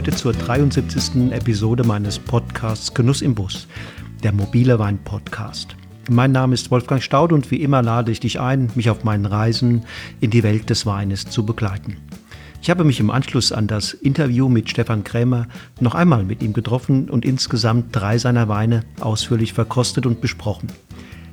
[0.00, 1.30] heute zur 73.
[1.30, 3.66] Episode meines Podcasts Genuss im Bus,
[4.22, 5.76] der mobile Wein-Podcast.
[6.08, 9.26] Mein Name ist Wolfgang Staud und wie immer lade ich dich ein, mich auf meinen
[9.26, 9.84] Reisen
[10.22, 11.98] in die Welt des Weines zu begleiten.
[12.62, 15.48] Ich habe mich im Anschluss an das Interview mit Stefan Krämer
[15.80, 20.68] noch einmal mit ihm getroffen und insgesamt drei seiner Weine ausführlich verkostet und besprochen.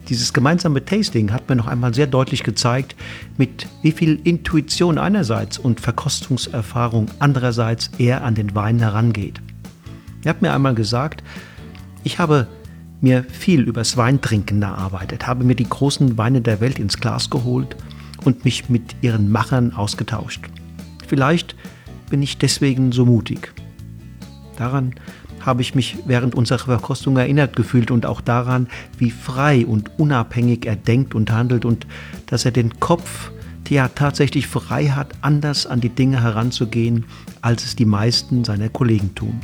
[0.10, 2.96] Dieses gemeinsame Tasting hat mir noch einmal sehr deutlich gezeigt,
[3.38, 9.42] mit wie viel Intuition einerseits und Verkostungserfahrung andererseits er an den Wein herangeht.
[10.24, 11.24] Er hat mir einmal gesagt,
[12.04, 12.48] ich habe
[13.02, 17.76] mir viel übers Weintrinken erarbeitet, habe mir die großen Weine der Welt ins Glas geholt
[18.24, 20.46] und mich mit ihren Machern ausgetauscht.
[21.06, 21.56] Vielleicht
[22.10, 23.54] bin ich deswegen so mutig.
[24.58, 24.96] Daran
[25.48, 28.68] habe ich mich während unserer Verkostung erinnert gefühlt und auch daran,
[28.98, 31.88] wie frei und unabhängig er denkt und handelt und
[32.28, 33.32] dass er den Kopf
[33.70, 37.06] ja tatsächlich frei hat, anders an die Dinge heranzugehen,
[37.42, 39.40] als es die meisten seiner Kollegen tun.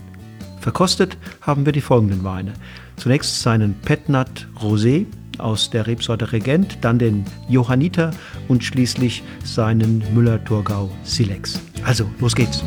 [0.60, 2.54] Verkostet haben wir die folgenden Weine.
[2.98, 5.06] Zunächst seinen Petnat Rosé
[5.40, 8.12] aus der Rebsorte Regent, dann den Johanniter
[8.48, 11.60] und schließlich seinen Müller-Thurgau Silex.
[11.84, 12.64] Also, los geht's!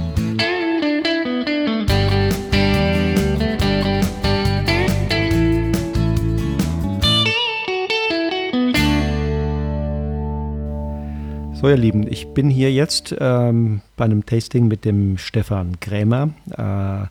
[11.58, 16.28] So, ihr Lieben, ich bin hier jetzt ähm, bei einem Tasting mit dem Stefan Krämer.
[16.50, 17.06] Äh,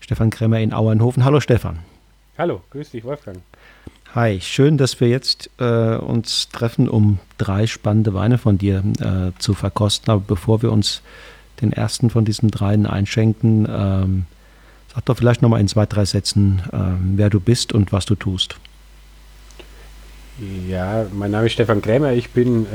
[0.00, 1.24] Stefan Krämer in Auernhofen.
[1.24, 1.78] Hallo Stefan.
[2.36, 3.38] Hallo, grüß dich Wolfgang.
[4.12, 9.30] Hi, schön, dass wir jetzt äh, uns treffen, um drei spannende Weine von dir äh,
[9.38, 10.10] zu verkosten.
[10.10, 11.00] Aber bevor wir uns
[11.60, 14.24] den ersten von diesen dreien einschenken, ähm,
[14.92, 18.16] sag doch vielleicht nochmal in zwei, drei Sätzen, ähm, wer du bist und was du
[18.16, 18.56] tust.
[20.68, 22.12] Ja, mein Name ist Stefan Krämer.
[22.12, 22.66] Ich bin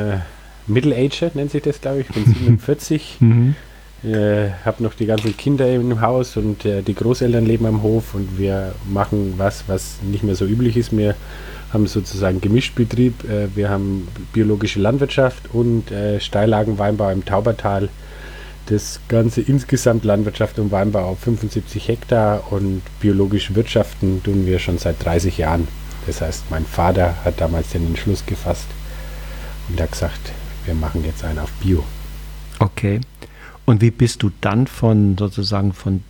[0.69, 2.09] äh, Middle-Ager nennt sich das, glaube ich.
[2.09, 3.17] Ich bin 47.
[3.19, 3.55] mhm.
[4.03, 8.13] äh, habe noch die ganzen Kinder im Haus und äh, die Großeltern leben am Hof
[8.13, 10.95] und wir machen was, was nicht mehr so üblich ist.
[10.95, 11.15] Wir
[11.73, 13.23] haben sozusagen Gemischbetrieb.
[13.23, 17.89] Äh, wir haben biologische Landwirtschaft und äh, Steillagenweinbau im Taubertal.
[18.67, 24.77] Das Ganze insgesamt Landwirtschaft und Weinbau auf 75 Hektar und biologisch wirtschaften tun wir schon
[24.77, 25.67] seit 30 Jahren.
[26.05, 28.67] Das heißt, mein Vater hat damals den Entschluss gefasst
[29.69, 30.31] und hat gesagt,
[30.69, 31.83] wir machen jetzt einen auf Bio.
[32.59, 33.01] Okay.
[33.65, 36.03] Und wie bist du dann von sozusagen von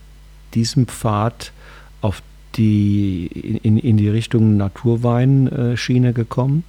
[0.53, 1.53] diesem Pfad
[2.01, 2.21] auf
[2.55, 3.27] die
[3.63, 6.65] in, in die Richtung Naturweinschiene gekommen?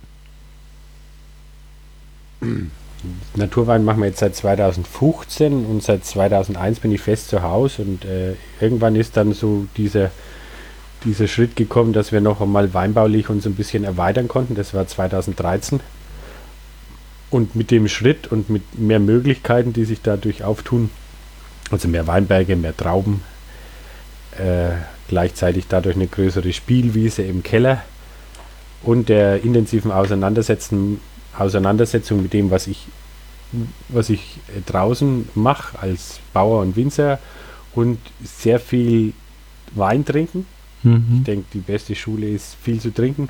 [3.35, 8.05] Naturwein machen wir jetzt seit 2015 und seit 2001 bin ich fest zu Hause und
[8.05, 10.13] äh, irgendwann ist dann so dieser,
[11.05, 14.55] dieser Schritt gekommen, dass wir noch einmal weinbaulich uns ein bisschen erweitern konnten.
[14.55, 15.81] Das war 2013
[17.31, 20.91] und mit dem Schritt und mit mehr Möglichkeiten, die sich dadurch auftun,
[21.71, 23.23] also mehr Weinberge, mehr Trauben,
[24.39, 24.71] äh,
[25.09, 27.83] gleichzeitig dadurch eine größere Spielwiese im Keller
[28.83, 31.01] und der intensiven Auseinandersetzung,
[31.39, 32.87] Auseinandersetzung mit dem, was ich,
[33.89, 37.19] was ich draußen mache als Bauer und Winzer
[37.75, 39.13] und sehr viel
[39.75, 40.47] Wein trinken.
[40.83, 41.19] Mhm.
[41.19, 43.29] Ich denke, die beste Schule ist viel zu trinken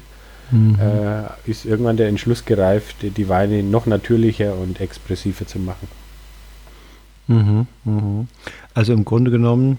[0.51, 0.79] mhm.
[0.81, 5.89] äh, ist irgendwann der Entschluss gereift, die Weine noch natürlicher und expressiver zu machen.
[7.29, 8.27] Mhm, mh.
[8.75, 9.79] Also im Grunde genommen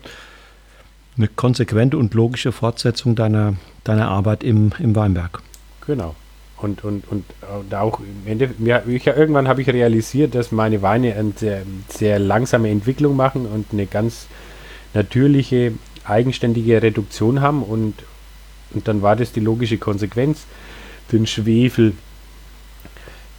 [1.17, 5.41] eine konsequente und logische Fortsetzung deiner, deiner Arbeit im, im Weinberg.
[5.85, 6.15] Genau.
[6.57, 7.25] Und, und, und,
[7.59, 11.63] und auch im Ende, ja, ich, irgendwann habe ich realisiert, dass meine Weine eine sehr,
[11.89, 14.27] sehr langsame Entwicklung machen und eine ganz
[14.93, 15.73] natürliche,
[16.05, 17.95] eigenständige Reduktion haben und,
[18.73, 20.45] und dann war das die logische Konsequenz.
[21.11, 21.93] Den Schwefel.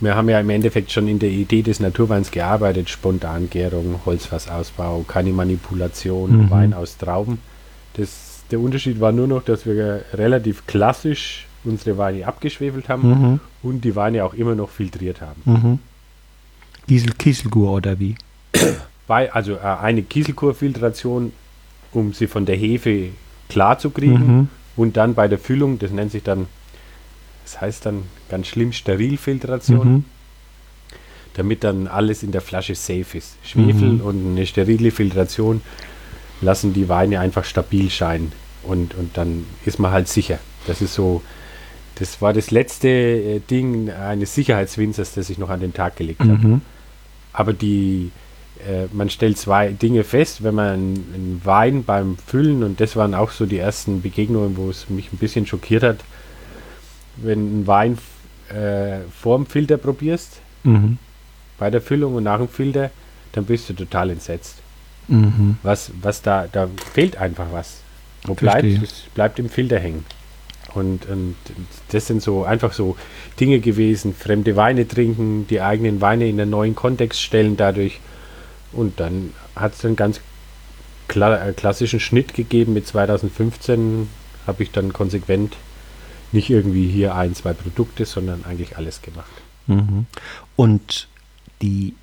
[0.00, 2.90] Wir haben ja im Endeffekt schon in der Idee des Naturweins gearbeitet.
[2.90, 6.50] Spontangärung, Holzfassausbau, keine Manipulation, mhm.
[6.50, 7.38] Wein aus Trauben.
[7.94, 13.40] Das, der Unterschied war nur noch, dass wir relativ klassisch unsere Weine abgeschwefelt haben mhm.
[13.62, 15.42] und die Weine auch immer noch filtriert haben.
[15.44, 15.78] Mhm.
[16.88, 18.16] Kiesel, Kieselkur oder wie?
[19.06, 21.32] Bei, also äh, eine Kieselkurfiltration,
[21.92, 23.10] um sie von der Hefe
[23.48, 26.46] klar zu kriegen mhm und dann bei der Füllung, das nennt sich dann,
[27.44, 30.04] das heißt dann ganz schlimm Sterilfiltration, mhm.
[31.34, 33.36] damit dann alles in der Flasche safe ist.
[33.44, 34.00] Schwefel mhm.
[34.00, 35.60] und eine sterile Filtration
[36.40, 38.32] lassen die Weine einfach stabil scheinen
[38.62, 40.38] und, und dann ist man halt sicher.
[40.66, 41.22] Das ist so,
[41.96, 46.24] das war das letzte äh, Ding eines Sicherheitswinzers, das ich noch an den Tag gelegt
[46.24, 46.30] mhm.
[46.30, 46.60] habe.
[47.32, 48.10] Aber die,
[48.68, 53.14] äh, man stellt zwei Dinge fest, wenn man einen Wein beim Füllen, und das waren
[53.14, 55.98] auch so die ersten Begegnungen, wo es mich ein bisschen schockiert hat,
[57.16, 57.98] wenn ein Wein
[58.48, 60.98] äh, vor dem Filter probierst, mhm.
[61.58, 62.90] bei der Füllung und nach dem Filter,
[63.32, 64.56] dann bist du total entsetzt.
[65.08, 65.56] Mhm.
[65.62, 67.78] Was, was da, da fehlt einfach was.
[68.24, 70.04] Wo bleibt, es bleibt im Filter hängen.
[70.74, 71.34] Und, und
[71.90, 72.96] das sind so einfach so
[73.38, 78.00] Dinge gewesen, fremde Weine trinken, die eigenen Weine in einen neuen Kontext stellen dadurch.
[78.72, 80.20] Und dann hat es einen ganz
[81.08, 82.72] kla äh, klassischen Schnitt gegeben.
[82.72, 84.08] Mit 2015
[84.46, 85.56] habe ich dann konsequent
[86.32, 89.30] nicht irgendwie hier ein, zwei Produkte, sondern eigentlich alles gemacht.
[89.66, 90.06] Mhm.
[90.56, 91.08] Und
[91.60, 91.94] die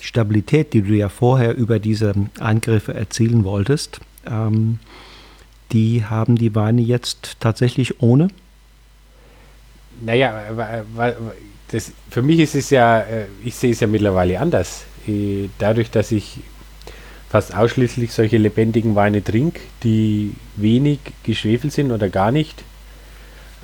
[0.00, 4.80] Stabilität, die du ja vorher über diese Angriffe erzielen wolltest, ähm,
[5.72, 8.28] die haben die Weine jetzt tatsächlich ohne?
[10.00, 10.42] Naja,
[11.68, 14.84] das, für mich ist es ja, äh, ich sehe es ja mittlerweile anders.
[15.06, 16.38] Äh, dadurch, dass ich
[17.28, 22.62] fast ausschließlich solche lebendigen Weine trinke, die wenig geschwefelt sind oder gar nicht,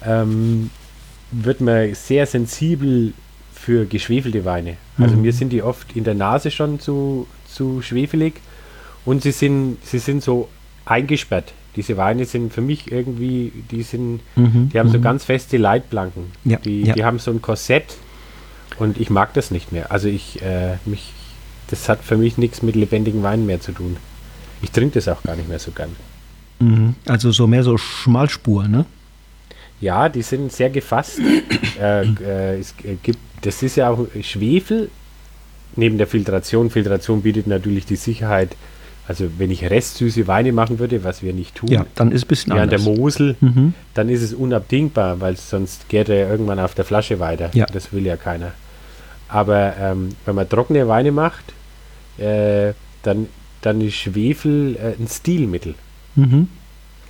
[0.04, 0.70] ähm,
[1.30, 3.14] wird man sehr sensibel
[3.54, 4.76] für geschwefelte Weine.
[4.98, 5.22] Also mhm.
[5.22, 8.34] mir sind die oft in der Nase schon zu, zu schwefelig
[9.04, 10.48] und sie sind, sie sind so
[10.84, 11.52] eingesperrt.
[11.76, 14.68] Diese Weine sind für mich irgendwie, die sind, mhm.
[14.72, 15.02] die haben so mhm.
[15.02, 16.24] ganz feste Leitplanken.
[16.44, 16.58] Ja.
[16.58, 16.94] Die, ja.
[16.94, 17.96] die haben so ein Korsett
[18.78, 19.90] und ich mag das nicht mehr.
[19.90, 21.12] Also ich, äh, mich,
[21.72, 23.96] das hat für mich nichts mit lebendigen Weinen mehr zu tun.
[24.60, 25.96] Ich trinke das auch gar nicht mehr so gern.
[26.60, 26.94] Mhm.
[27.06, 28.84] Also so mehr so Schmalspur, ne?
[29.80, 31.18] Ja, die sind sehr gefasst.
[31.80, 34.90] äh, äh, es gibt, das ist ja auch Schwefel
[35.74, 36.68] neben der Filtration.
[36.68, 38.54] Filtration bietet natürlich die Sicherheit.
[39.08, 42.24] Also wenn ich restsüße Weine machen würde, was wir nicht tun, ja, dann ist es
[42.24, 42.84] ein bisschen ja, anders.
[42.84, 43.72] der Mosel, mhm.
[43.94, 47.50] dann ist es unabdingbar, weil sonst geht er irgendwann auf der Flasche weiter.
[47.54, 47.64] Ja.
[47.64, 48.52] Das will ja keiner.
[49.28, 51.54] Aber ähm, wenn man trockene Weine macht,
[52.18, 52.72] äh,
[53.02, 53.28] dann,
[53.60, 55.74] dann ist Schwefel äh, ein Stilmittel.
[56.14, 56.48] Mhm.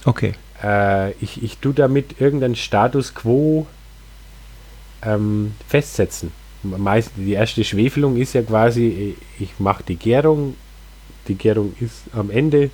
[0.05, 3.67] Okay äh, ich, ich tue damit irgendeinen Status quo
[5.05, 6.31] ähm, festsetzen.
[6.63, 10.55] Meist, die erste Schwefelung ist ja quasi, ich mache die Gärung,
[11.27, 12.71] die Gärung ist am Ende,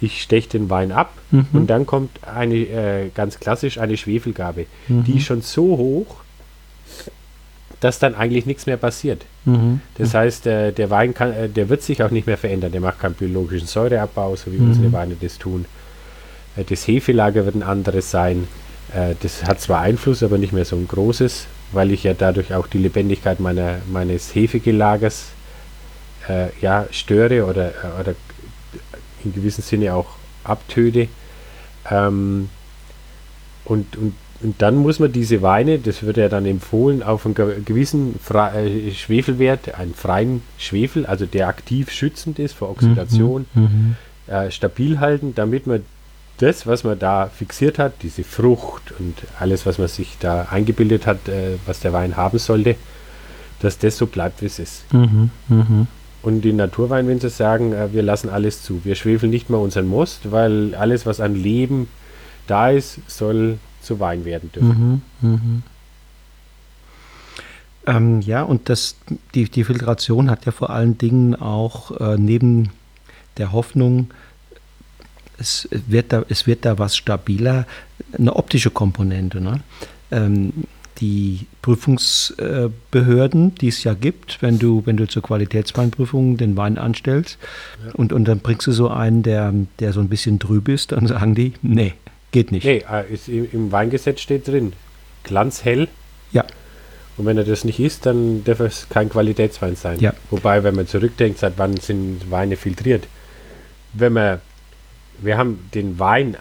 [0.00, 1.46] ich steche den Wein ab mhm.
[1.52, 4.66] und dann kommt eine, äh, ganz klassisch eine Schwefelgabe.
[4.88, 5.04] Mhm.
[5.04, 6.21] Die ist schon so hoch,
[7.82, 9.26] dass dann eigentlich nichts mehr passiert.
[9.44, 9.80] Mhm.
[9.98, 12.80] Das heißt, äh, der Wein kann, äh, der wird sich auch nicht mehr verändern, der
[12.80, 14.68] macht keinen biologischen Säureabbau, so wie mhm.
[14.68, 15.64] unsere Weine das tun.
[16.56, 18.46] Äh, das Hefelager wird ein anderes sein.
[18.94, 22.54] Äh, das hat zwar Einfluss, aber nicht mehr so ein großes, weil ich ja dadurch
[22.54, 25.30] auch die Lebendigkeit meiner, meines Hefegelagers
[26.60, 28.14] ja, störe oder, oder
[29.24, 30.06] in gewissem Sinne auch
[30.44, 31.08] abtöte.
[31.90, 32.48] Ähm,
[33.64, 37.34] und, und, und dann muss man diese Weine, das wird ja dann empfohlen, auf einen
[37.64, 43.62] gewissen Fre äh, Schwefelwert, einen freien Schwefel, also der aktiv schützend ist vor Oxidation, mhm,
[43.62, 43.96] mhm.
[44.32, 45.82] äh, stabil halten, damit man
[46.38, 51.06] das, was man da fixiert hat, diese Frucht und alles, was man sich da eingebildet
[51.06, 52.74] hat, äh, was der Wein haben sollte,
[53.60, 54.92] dass das so bleibt, wie es ist.
[54.92, 55.86] Mhm, mh.
[56.22, 58.84] Und die Naturweinwinzer sagen, äh, wir lassen alles zu.
[58.84, 61.88] Wir schwefeln nicht mal unseren Most, weil alles, was an Leben
[62.46, 65.02] da ist, soll zu Wein werden dürfen.
[65.20, 65.62] Mhm, mh.
[67.86, 68.96] ähm, ja, und das,
[69.34, 72.70] die, die Filtration hat ja vor allen Dingen auch äh, neben
[73.38, 74.10] der Hoffnung,
[75.38, 77.66] es wird da, es wird da was stabiler,
[78.16, 79.40] eine optische Komponente.
[79.40, 79.60] Ne?
[80.10, 80.52] Ähm,
[81.02, 87.38] die Prüfungsbehörden, die es ja gibt, wenn du, wenn du zur Qualitätsweinprüfung den Wein anstellst
[87.84, 87.92] ja.
[87.94, 91.06] und, und dann bringst du so einen, der, der so ein bisschen trüb ist, dann
[91.06, 91.94] sagen die, nee,
[92.32, 92.64] geht nicht.
[92.64, 94.72] Nee, äh, ist, im Weingesetz steht drin,
[95.22, 95.88] glanzhell.
[96.32, 96.44] Ja.
[97.16, 100.00] Und wenn er das nicht ist, dann darf es kein Qualitätswein sein.
[100.00, 100.14] Ja.
[100.30, 103.06] Wobei, wenn man zurückdenkt, seit wann sind Weine filtriert?
[103.92, 104.40] Wenn man
[105.22, 106.36] wir haben den Wein,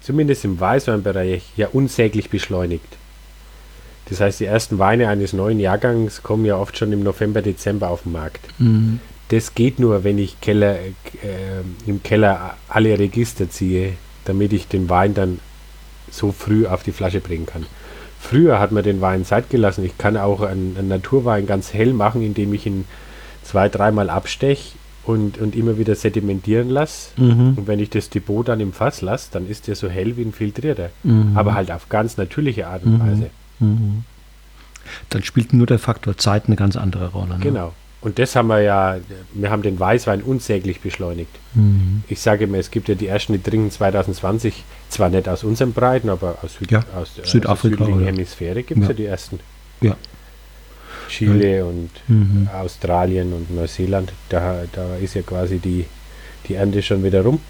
[0.00, 2.84] zumindest im Weißweinbereich, ja unsäglich beschleunigt.
[4.08, 7.88] Das heißt, die ersten Weine eines neuen Jahrgangs kommen ja oft schon im November, Dezember
[7.88, 8.46] auf den Markt.
[8.58, 9.00] Mhm.
[9.28, 10.90] Das geht nur, wenn ich Keller, äh,
[11.86, 13.94] im Keller alle Register ziehe,
[14.24, 15.40] damit ich den Wein dann
[16.10, 17.66] so früh auf die Flasche bringen kann.
[18.20, 19.84] Früher hat man den Wein Zeit gelassen.
[19.84, 22.86] Ich kann auch einen, einen Naturwein ganz hell machen, indem ich ihn
[23.42, 27.10] zwei, dreimal absteche und, und immer wieder sedimentieren lasse.
[27.20, 27.54] Mhm.
[27.56, 30.22] Und wenn ich das Depot dann im Fass lasse, dann ist der so hell wie
[30.22, 30.90] ein filtrierter.
[31.02, 31.36] Mhm.
[31.36, 33.00] Aber halt auf ganz natürliche Art und mhm.
[33.00, 33.30] Weise.
[33.60, 34.04] Mhm.
[35.10, 37.34] Dann spielt nur der Faktor Zeit eine ganz andere Rolle.
[37.34, 37.40] Ne?
[37.40, 37.72] Genau.
[38.04, 38.98] Und das haben wir ja,
[39.32, 41.30] wir haben den Weißwein unsäglich beschleunigt.
[41.54, 42.04] Mhm.
[42.06, 45.72] Ich sage immer, es gibt ja die ersten, die trinken 2020, zwar nicht aus unseren
[45.72, 47.50] Breiten, aber aus, Süd, ja, aus, Südafrika.
[47.50, 48.90] Aus der südlichen Hemisphäre gibt es ja.
[48.90, 49.40] ja die ersten.
[49.80, 49.96] Ja.
[51.08, 52.46] Chile und mhm.
[52.52, 55.86] Australien und Neuseeland, da, da ist ja quasi die,
[56.46, 57.40] die Ernte schon wieder rum.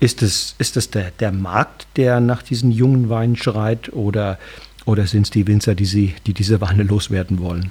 [0.00, 4.38] Ist es, ist es der, der Markt, der nach diesen jungen Weinen schreit, oder,
[4.86, 7.70] oder sind es die Winzer, die, sie, die diese Weine loswerden wollen?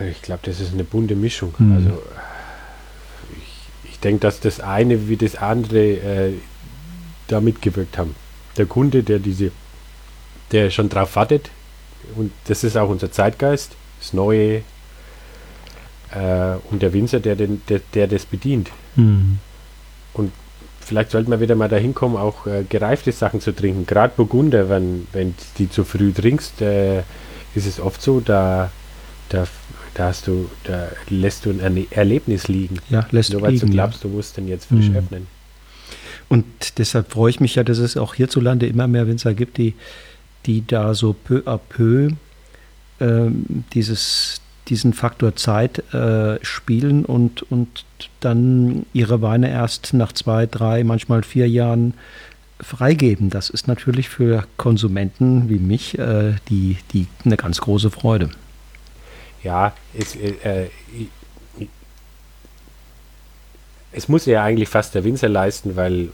[0.00, 1.54] Ich glaube, das ist eine bunte Mischung.
[1.58, 1.72] Mhm.
[1.72, 2.02] Also
[4.06, 6.32] denke, dass das eine wie das andere äh,
[7.26, 8.14] da mitgewirkt haben.
[8.56, 9.50] Der Kunde, der diese,
[10.52, 11.50] der schon drauf wartet,
[12.14, 14.62] und das ist auch unser Zeitgeist, das Neue,
[16.12, 18.70] äh, und der Winzer, der, den, der, der das bedient.
[18.94, 19.38] Mhm.
[20.14, 20.30] Und
[20.80, 23.86] vielleicht sollte man wieder mal dahin kommen, auch äh, gereifte Sachen zu trinken.
[23.86, 27.00] Gerade Burgunder, wenn, wenn die zu früh trinkst, äh,
[27.56, 28.70] ist es oft so, da,
[29.30, 29.48] da,
[29.96, 32.76] da hast du, da lässt du ein Erlebnis liegen.
[32.90, 34.10] Ja, lässt Nur weil liegen, du glaubst, ja.
[34.10, 34.96] du musst den jetzt frisch mhm.
[34.96, 35.26] öffnen.
[36.28, 36.44] Und
[36.78, 39.74] deshalb freue ich mich ja, dass es auch hierzulande immer mehr Winzer gibt, die,
[40.44, 42.10] die da so peu à peu
[43.00, 47.86] ähm, dieses, diesen Faktor Zeit äh, spielen und, und
[48.20, 51.94] dann ihre Weine erst nach zwei, drei, manchmal vier Jahren
[52.60, 53.30] freigeben.
[53.30, 58.28] Das ist natürlich für Konsumenten wie mich äh, die, die eine ganz große Freude.
[59.42, 60.66] Ja, es, äh, äh
[63.92, 66.10] es muss ja eigentlich fast der Winzer leisten, weil,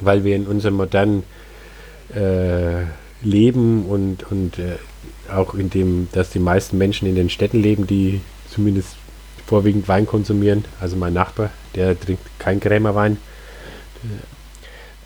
[0.00, 1.22] weil wir in unserem modernen
[2.14, 2.82] äh,
[3.22, 4.76] Leben und, und äh,
[5.32, 8.20] auch in dem, dass die meisten Menschen in den Städten leben, die
[8.50, 8.96] zumindest
[9.46, 10.64] vorwiegend Wein konsumieren.
[10.80, 13.16] Also mein Nachbar, der trinkt kein Krämerwein.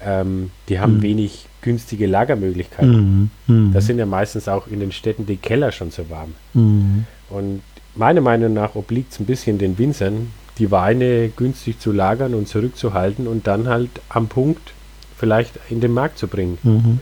[0.04, 1.02] Ähm, die haben mhm.
[1.02, 3.30] wenig günstige Lagermöglichkeiten.
[3.46, 3.54] Mhm.
[3.54, 3.72] Mhm.
[3.72, 6.34] Das sind ja meistens auch in den Städten die Keller schon so warm.
[6.54, 7.06] Mhm.
[7.30, 7.62] Und
[7.94, 12.48] meiner Meinung nach obliegt es ein bisschen den Winzern, die Weine günstig zu lagern und
[12.48, 14.72] zurückzuhalten und dann halt am Punkt
[15.16, 16.58] vielleicht in den Markt zu bringen.
[16.62, 17.00] Mhm.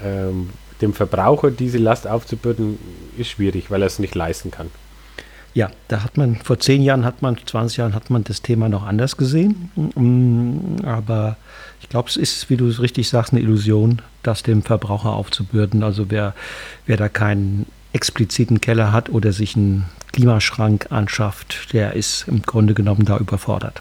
[0.00, 2.78] Ähm, dem Verbraucher diese Last aufzubürden,
[3.16, 4.70] ist schwierig, weil er es nicht leisten kann.
[5.54, 8.68] Ja, da hat man, vor zehn Jahren hat man, 20 Jahren hat man das Thema
[8.68, 9.70] noch anders gesehen.
[9.76, 11.36] Mm, aber
[11.80, 15.84] ich glaube, es ist, wie du es richtig sagst, eine Illusion, das dem Verbraucher aufzubürden.
[15.84, 16.34] Also wer,
[16.86, 22.74] wer da keinen expliziten Keller hat oder sich einen Klimaschrank anschafft, der ist im Grunde
[22.74, 23.80] genommen da überfordert.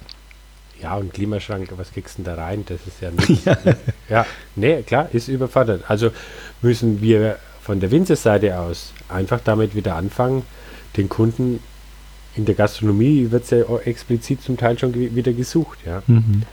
[0.82, 2.63] Ja, und Klimaschrank, was kriegst du denn da rein?
[2.67, 3.46] Das ist ja nichts.
[3.46, 3.58] ja.
[4.10, 5.84] ja, nee, klar, ist überfordert.
[5.88, 6.12] Also
[6.62, 10.43] müssen wir von der Winzerseite aus einfach damit wieder anfangen,
[10.98, 11.60] den Kunden
[12.36, 16.01] in der Gastronomie wird es ja explizit zum Teil schon wieder gesucht, ja.
[16.08, 16.43] Mhm.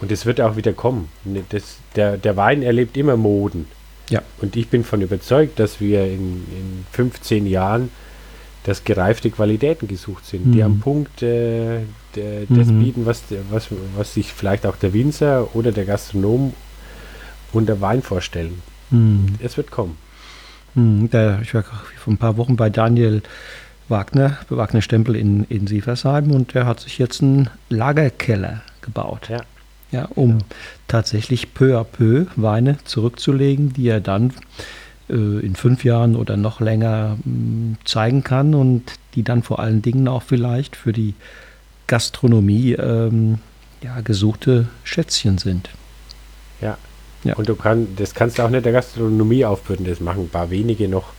[0.00, 1.08] Und es wird auch wieder kommen.
[1.24, 3.66] Ne, das, der, der Wein erlebt immer Moden.
[4.10, 4.22] Ja.
[4.40, 7.90] Und ich bin von überzeugt, dass wir in, in 15 Jahren
[8.64, 10.52] dass gereifte Qualitäten gesucht sind, mhm.
[10.52, 11.80] die am Punkt äh,
[12.14, 12.82] de, des mhm.
[12.82, 16.52] bieten, was, was, was sich vielleicht auch der Winzer oder der Gastronom
[17.52, 18.62] unter Wein vorstellen.
[18.90, 19.36] Mhm.
[19.42, 19.96] Es wird kommen.
[20.74, 21.08] Mhm.
[21.10, 23.22] Da, ich war vor ein paar Wochen bei Daniel
[23.88, 29.30] Wagner, bei Wagner Stempel in, in Sieversheim und der hat sich jetzt einen Lagerkeller gebaut.
[29.30, 29.40] Ja.
[29.92, 30.44] Ja, um genau.
[30.86, 34.32] tatsächlich peu à peu Weine zurückzulegen, die er dann
[35.08, 39.82] äh, in fünf Jahren oder noch länger mm, zeigen kann und die dann vor allen
[39.82, 41.14] Dingen auch vielleicht für die
[41.88, 43.40] Gastronomie ähm,
[43.82, 45.70] ja, gesuchte Schätzchen sind.
[46.60, 46.78] Ja.
[47.24, 47.34] ja.
[47.34, 50.50] Und du kannst, das kannst du auch nicht der Gastronomie aufbürden, das machen ein paar
[50.50, 51.12] wenige noch.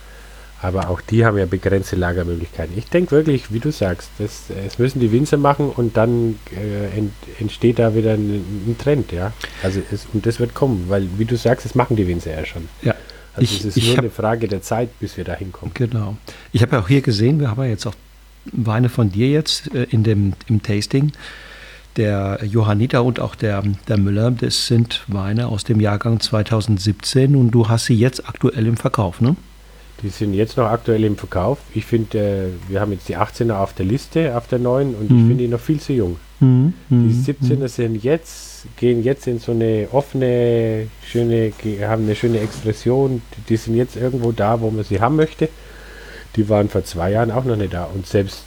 [0.62, 2.78] Aber auch die haben ja begrenzte Lagermöglichkeiten.
[2.78, 6.96] Ich denke wirklich, wie du sagst, das, das müssen die Winzer machen und dann äh,
[6.96, 9.32] ent, entsteht da wieder ein, ein Trend, ja.
[9.64, 12.46] Also es, und das wird kommen, weil wie du sagst, das machen die Winzer ja
[12.46, 12.68] schon.
[12.82, 12.94] Ja.
[13.34, 15.74] Also ich, es ist nur hab, eine Frage der Zeit, bis wir da hinkommen.
[15.74, 16.16] Genau.
[16.52, 17.94] Ich habe ja auch hier gesehen, wir haben ja jetzt auch
[18.44, 21.10] Weine von dir jetzt äh, in dem, im Tasting.
[21.96, 27.50] Der Johanniter und auch der, der Müller, das sind Weine aus dem Jahrgang 2017 und
[27.50, 29.36] du hast sie jetzt aktuell im Verkauf, ne?
[30.02, 31.58] Die sind jetzt noch aktuell im Verkauf.
[31.74, 35.10] Ich finde, äh, wir haben jetzt die 18er auf der Liste, auf der neuen, und
[35.10, 35.18] mhm.
[35.18, 36.16] ich finde die noch viel zu jung.
[36.40, 36.74] Mhm.
[36.90, 37.68] Die 17er mhm.
[37.68, 43.22] sind jetzt, gehen jetzt in so eine offene, schöne, haben eine schöne Expression.
[43.48, 45.48] Die sind jetzt irgendwo da, wo man sie haben möchte.
[46.34, 47.84] Die waren vor zwei Jahren auch noch nicht da.
[47.84, 48.44] Und selbst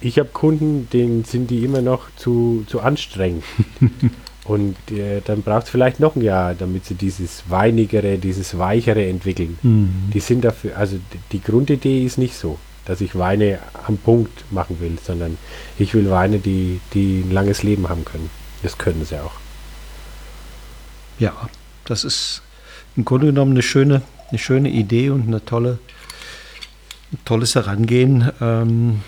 [0.00, 3.44] ich habe Kunden, denen sind die immer noch zu, zu anstrengend.
[4.44, 9.06] Und äh, dann braucht es vielleicht noch ein Jahr, damit sie dieses Weinigere, dieses Weichere
[9.06, 9.56] entwickeln.
[9.62, 10.10] Mhm.
[10.12, 10.98] Die sind dafür, also
[11.30, 15.38] die Grundidee ist nicht so dass ich Weine am Punkt machen will, sondern
[15.78, 18.30] ich will Weine, die, die ein langes Leben haben können.
[18.62, 19.34] Das können sie auch.
[21.18, 21.32] Ja,
[21.84, 22.42] das ist
[22.96, 25.78] im Grunde genommen eine schöne, eine schöne Idee und eine tolle,
[27.12, 28.30] ein tolles Herangehen.
[28.40, 29.02] Ähm,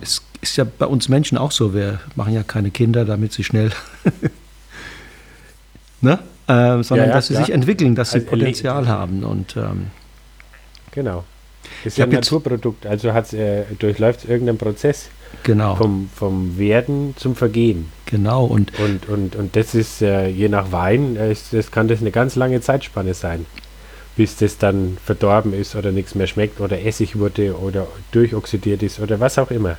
[0.00, 1.74] es ist ja bei uns Menschen auch so.
[1.74, 3.70] Wir machen ja keine Kinder, damit sie schnell,
[6.00, 6.18] ne?
[6.46, 7.46] Äh, sondern ja, ja, dass sie klar.
[7.46, 9.22] sich entwickeln, dass sie also, Potenzial haben.
[9.22, 9.88] Und ähm,
[10.92, 11.24] genau.
[11.84, 15.10] Ist ja ein Naturprodukt, also äh, durchläuft es irgendeinen Prozess.
[15.44, 15.76] Genau.
[15.76, 17.92] Vom, vom Werden zum Vergehen.
[18.06, 18.44] Genau.
[18.44, 22.10] Und, und, und, und das ist äh, je nach Wein, äh, das kann das eine
[22.10, 23.46] ganz lange Zeitspanne sein,
[24.16, 28.98] bis das dann verdorben ist oder nichts mehr schmeckt oder Essig wurde oder durchoxidiert ist
[28.98, 29.76] oder was auch immer.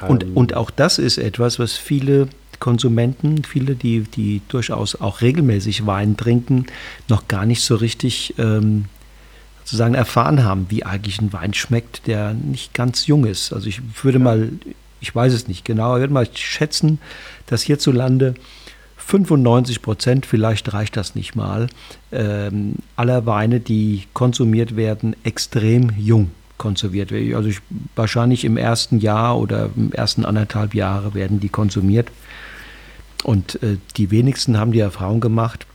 [0.00, 5.20] Und, Ähm, und auch das ist etwas, was viele Konsumenten, viele, die, die durchaus auch
[5.20, 6.66] regelmäßig Wein trinken,
[7.08, 8.84] noch gar nicht so richtig ähm,
[9.64, 13.52] sozusagen erfahren haben, wie eigentlich ein Wein schmeckt, der nicht ganz jung ist.
[13.52, 14.50] Also ich würde mal,
[15.00, 16.98] ich weiß es nicht genau, ich würde mal schätzen,
[17.46, 18.34] dass hierzulande
[18.96, 21.66] 95 Prozent, vielleicht reicht das nicht mal,
[22.12, 26.30] ähm, aller Weine, die konsumiert werden, extrem jung
[26.62, 27.34] konserviert werden.
[27.34, 27.58] Also ich,
[27.96, 32.08] wahrscheinlich im ersten Jahr oder im ersten anderthalb Jahre werden die konsumiert.
[33.24, 35.66] Und äh, die wenigsten haben die Erfahrung gemacht,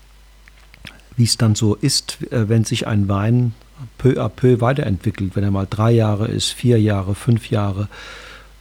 [1.18, 3.54] wie es dann so ist, äh, wenn sich ein Wein
[3.98, 7.90] peu à peu weiterentwickelt, wenn er mal drei Jahre ist, vier Jahre, fünf Jahre.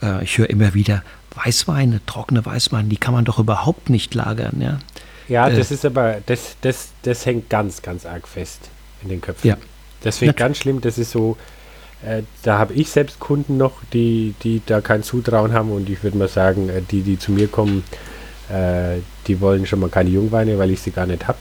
[0.02, 1.04] Äh, ich höre immer wieder,
[1.44, 4.60] Weißweine, trockene Weißweine, die kann man doch überhaupt nicht lagern.
[4.60, 4.78] Ja,
[5.28, 8.68] Ja, Äh, das ist aber, das, das, das hängt ganz, ganz arg fest
[9.02, 9.48] in den Köpfen.
[9.48, 9.56] Ja.
[10.02, 10.80] Das finde ich ganz schlimm.
[10.80, 11.36] Das ist so,
[12.06, 16.02] äh, da habe ich selbst Kunden noch, die, die da kein Zutrauen haben und ich
[16.02, 17.82] würde mal sagen, äh, die, die zu mir kommen,
[18.48, 21.38] äh, die wollen schon mal keine Jungweine, weil ich sie gar nicht habe.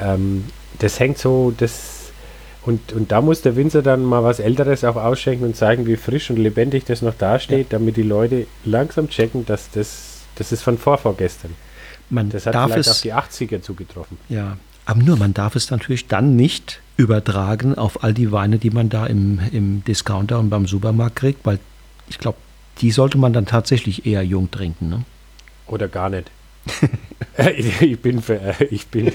[0.00, 0.46] Ähm,
[0.78, 1.98] das hängt so, das
[2.62, 5.96] und, und da muss der Winzer dann mal was Älteres auch ausschenken und zeigen, wie
[5.96, 10.62] frisch und lebendig das noch dasteht, damit die Leute langsam checken, dass das, das ist
[10.62, 11.54] von vorvorgestern.
[12.10, 14.18] man Das hat darf vielleicht es, auf die 80er zugetroffen.
[14.28, 18.70] ja, aber nur man darf es natürlich dann nicht übertragen auf all die Weine, die
[18.70, 21.58] man da im, im Discounter und beim Supermarkt kriegt, weil
[22.08, 22.38] ich glaube,
[22.78, 24.88] die sollte man dann tatsächlich eher jung trinken.
[24.88, 25.04] Ne?
[25.66, 26.30] Oder gar nicht.
[27.56, 29.12] ich ich bin für, äh, ich bin,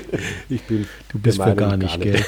[0.49, 2.25] ich bin Du bist für Meinung, gar nicht, gell?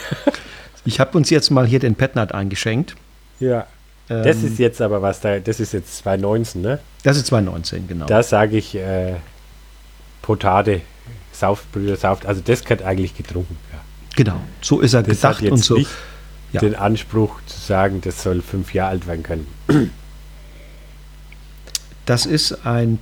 [0.85, 2.95] Ich habe uns jetzt mal hier den Petnat eingeschenkt.
[3.39, 3.67] Ja.
[4.07, 6.79] Das Ähm, ist jetzt aber was da, das ist jetzt 2019, ne?
[7.03, 8.05] das ist 2019, genau.
[8.05, 9.15] Da sage ich äh,
[10.21, 10.81] Potade,
[11.33, 12.25] sauft, Brüder, sauft.
[12.25, 13.57] Also das gehört eigentlich getrunken.
[14.17, 14.23] Ja.
[14.23, 15.75] genau, so ist er Das gedacht und so.
[15.75, 15.89] nicht
[16.53, 16.61] Ja.
[16.61, 19.47] den Anspruch zu sagen, das soll fünf Jahre alt werden können.
[22.05, 22.99] Das ist ein,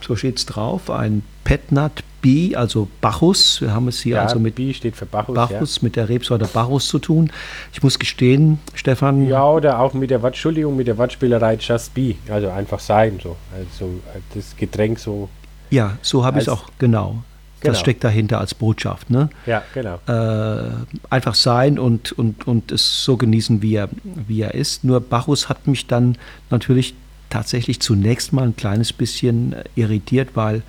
[0.00, 3.60] so steht es drauf, ein Petnat B, also Bacchus.
[3.60, 5.34] Wir haben es hier Ja, also mit Bi steht für Bacchus.
[5.34, 7.30] Bacchus, mit der Rebsorte Bacchus zu tun.
[7.72, 9.30] Ich muss gestehen, Stefan, Ja.
[9.30, 12.14] ja, oder auch mit der Entschuldigung, mit der Wortspielerei Just Be.
[12.28, 13.36] Also einfach sein, so.
[13.54, 15.28] Also äh, das Getränk so.
[15.70, 17.22] ja, so habe ich es auch, genau.
[17.60, 17.72] Genau.
[17.72, 19.10] Das steckt dahinter als Botschaft.
[19.10, 19.30] Ne?
[19.46, 19.98] Ja, genau.
[20.06, 20.70] äh,
[21.10, 24.84] einfach sein und, und, und es so genießen, wie er, wie er ist.
[24.84, 26.16] Nur Bacchus hat mich dann
[26.50, 26.94] natürlich
[27.30, 30.62] tatsächlich zunächst mal ein kleines bisschen äh, irritiert, weil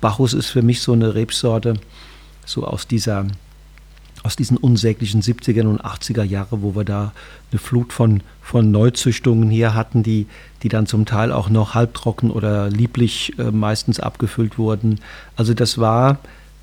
[0.00, 1.74] Bacchus ist für mich so eine Rebsorte,
[2.44, 3.26] so aus dieser
[4.22, 7.12] aus diesen unsäglichen 70er und 80er Jahre, wo wir da
[7.50, 10.26] eine Flut von, von Neuzüchtungen hier hatten, die,
[10.62, 15.00] die dann zum Teil auch noch halbtrocken oder lieblich äh, meistens abgefüllt wurden.
[15.36, 16.18] Also das war,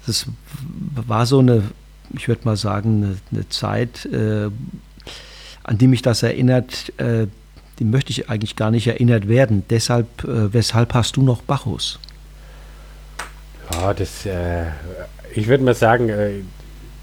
[0.07, 0.27] das
[1.07, 1.63] war so eine,
[2.13, 4.49] ich würde mal sagen, eine, eine Zeit, äh,
[5.63, 7.27] an die mich das erinnert, äh,
[7.79, 9.63] die möchte ich eigentlich gar nicht erinnert werden.
[9.69, 11.99] Deshalb, äh, weshalb hast du noch Bacchus?
[13.73, 14.65] Ja, das, äh,
[15.35, 16.41] ich würde mal sagen, äh,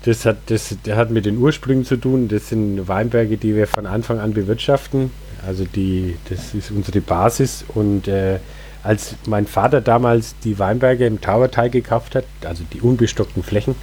[0.06, 2.28] das hat, das, das hat mit den Ursprüngen zu tun.
[2.28, 5.10] Das sind Weinberge, die wir von Anfang an bewirtschaften.
[5.44, 7.64] Also die, das ist unsere Basis.
[7.74, 8.38] Und äh,
[8.84, 13.74] als mein Vater damals die Weinberge im Taubertal gekauft hat, also die unbestockten Flächen,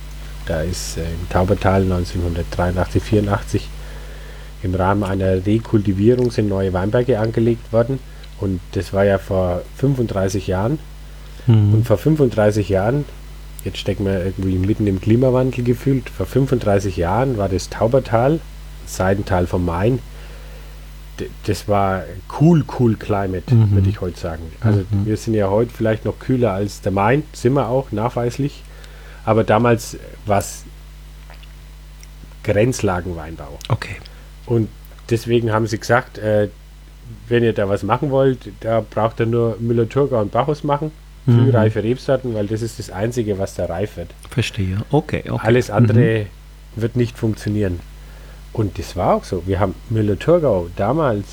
[0.46, 3.70] da ist äh, im Taubertal 1983, 84
[4.64, 8.00] im Rahmen einer Rekultivierung sind neue Weinberge angelegt worden.
[8.40, 10.80] Und das war ja vor 35 Jahren.
[11.74, 13.04] Und vor 35 Jahren,
[13.64, 18.40] jetzt stecken wir irgendwie mitten im Klimawandel gefühlt, vor 35 Jahren war das Taubertal,
[18.86, 20.00] Seitental vom Main,
[21.46, 22.04] das war
[22.42, 23.72] cool, cool Climate, Mhm.
[23.72, 24.44] würde ich heute sagen.
[24.62, 25.06] Also Mhm.
[25.06, 28.64] wir sind ja heute vielleicht noch kühler als der Main, sind wir auch nachweislich.
[29.26, 29.96] Aber damals
[30.26, 30.64] war es
[32.44, 33.58] Grenzlagenweinbau.
[33.70, 33.96] Okay.
[34.46, 34.68] Und
[35.10, 36.50] deswegen haben sie gesagt, äh,
[37.28, 40.92] wenn ihr da was machen wollt, da braucht ihr nur Müller-Thurgau und Bacchus machen.
[41.26, 41.46] Mhm.
[41.46, 44.10] Frühreife Rebsorten, weil das ist das Einzige, was da reif wird.
[44.30, 44.78] Verstehe.
[44.92, 45.48] Okay, okay.
[45.48, 46.26] Alles andere
[46.76, 47.80] wird nicht funktionieren.
[48.52, 49.44] Und das war auch so.
[49.46, 51.26] Wir haben Müller-Thurgau damals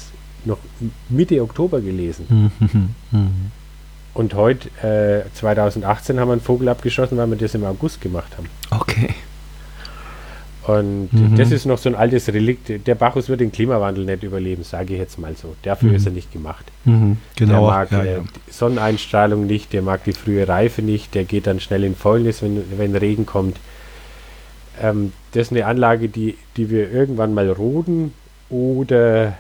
[0.44, 0.58] noch
[1.08, 2.26] Mitte Oktober gelesen.
[2.28, 3.50] Mhm, mhm, mhm.
[4.14, 8.36] Und heute, äh, 2018, haben wir einen Vogel abgeschossen, weil wir das im August gemacht
[8.36, 8.48] haben.
[8.70, 9.10] Okay.
[10.78, 11.36] Und Mhm.
[11.36, 12.86] das ist noch so ein altes Relikt.
[12.86, 15.54] Der Bacchus wird den Klimawandel nicht überleben, sage ich jetzt mal so.
[15.62, 15.94] Dafür Mhm.
[15.96, 16.66] ist er nicht gemacht.
[16.84, 17.16] Mhm.
[17.36, 17.52] Genau.
[17.52, 18.18] Der mag ja, äh, ja.
[18.20, 22.42] die Sonneneinstrahlung nicht, der mag die frühe Reife nicht, der geht dann schnell in Fäulnis,
[22.42, 23.56] wenn, wenn Regen kommt.
[24.82, 28.12] Ähm, das ist eine Anlage, die, die wir irgendwann mal roden
[28.50, 29.36] oder,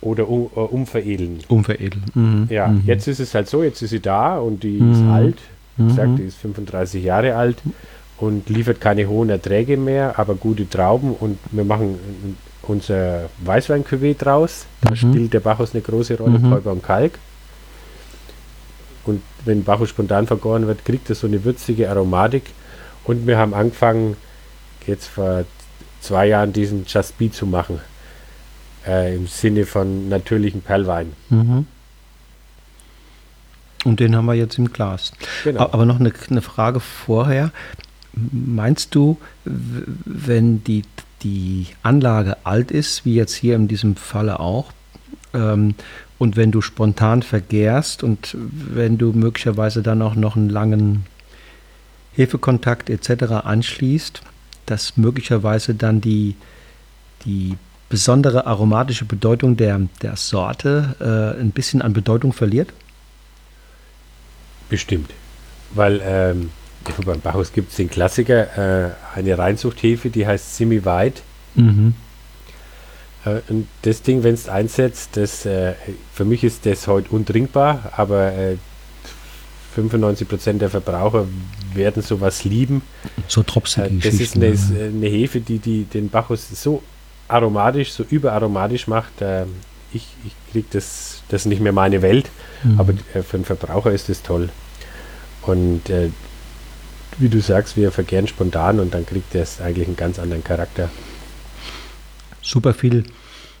[0.00, 1.40] oder um, äh, umveredeln.
[1.48, 2.04] Unveredeln.
[2.14, 2.46] Mhm.
[2.50, 2.82] Ja, mhm.
[2.86, 4.92] jetzt ist es halt so, jetzt ist sie da und die Mhm.
[4.92, 5.36] ist alt.
[5.76, 5.88] Wie Mhm.
[5.88, 7.56] gesagt, die ist 35 Jahre alt
[8.18, 11.98] und liefert keine hohen Erträge mehr, aber gute Trauben und wir machen
[12.62, 13.84] unser weißwein
[14.18, 14.66] draus.
[14.82, 14.96] Da mhm.
[14.96, 16.50] spielt der Bacchus eine große Rolle, mhm.
[16.50, 17.18] Kälber und Kalk.
[19.04, 22.44] Und wenn Bacchus spontan vergoren wird, kriegt er so eine würzige Aromatik.
[23.04, 24.16] Und wir haben angefangen,
[24.86, 25.44] jetzt vor
[26.00, 27.80] zwei Jahren diesen Just Be zu machen.
[28.86, 31.12] Äh, Im Sinne von natürlichen Perlwein.
[31.30, 31.66] Mhm.
[33.84, 35.12] Und den haben wir jetzt im Glas.
[35.42, 35.60] Genau.
[35.60, 37.50] Aber noch eine, eine Frage vorher.
[38.14, 40.82] Meinst du, wenn die,
[41.22, 44.72] die Anlage alt ist, wie jetzt hier in diesem Falle auch,
[45.34, 45.74] ähm,
[46.18, 51.04] und wenn du spontan vergärst und wenn du möglicherweise dann auch noch einen langen
[52.14, 53.44] Hefekontakt etc.
[53.44, 54.22] anschließt,
[54.66, 56.36] dass möglicherweise dann die,
[57.24, 57.56] die
[57.88, 62.72] besondere aromatische Bedeutung der, der Sorte äh, ein bisschen an Bedeutung verliert?
[64.68, 65.10] Bestimmt.
[65.74, 66.50] Weil ähm,
[67.04, 71.22] beim Bacchus gibt es den Klassiker, äh, eine Reinzuchthefe, die heißt Simi White.
[71.54, 71.94] Mhm.
[73.24, 75.74] Äh, und das Ding, wenn es einsetzt, das, äh,
[76.12, 78.32] für mich ist das heute untrinkbar, aber
[79.76, 81.26] 95% äh, der Verbraucher
[81.74, 82.82] werden sowas lieben.
[83.28, 83.84] So Tropfen.
[83.84, 86.82] Äh, das ist eine, eine, Hefe, die, die den Bacchus so
[87.28, 89.20] aromatisch, so überaromatisch macht.
[89.20, 89.44] Äh,
[89.92, 92.30] ich ich kriege das, das nicht mehr meine Welt,
[92.62, 92.80] mhm.
[92.80, 94.48] aber für den Verbraucher ist das toll.
[95.42, 96.10] Und äh,
[97.18, 100.88] wie du sagst, wir verkehren spontan und dann kriegt es eigentlich einen ganz anderen Charakter.
[102.40, 103.04] Super viel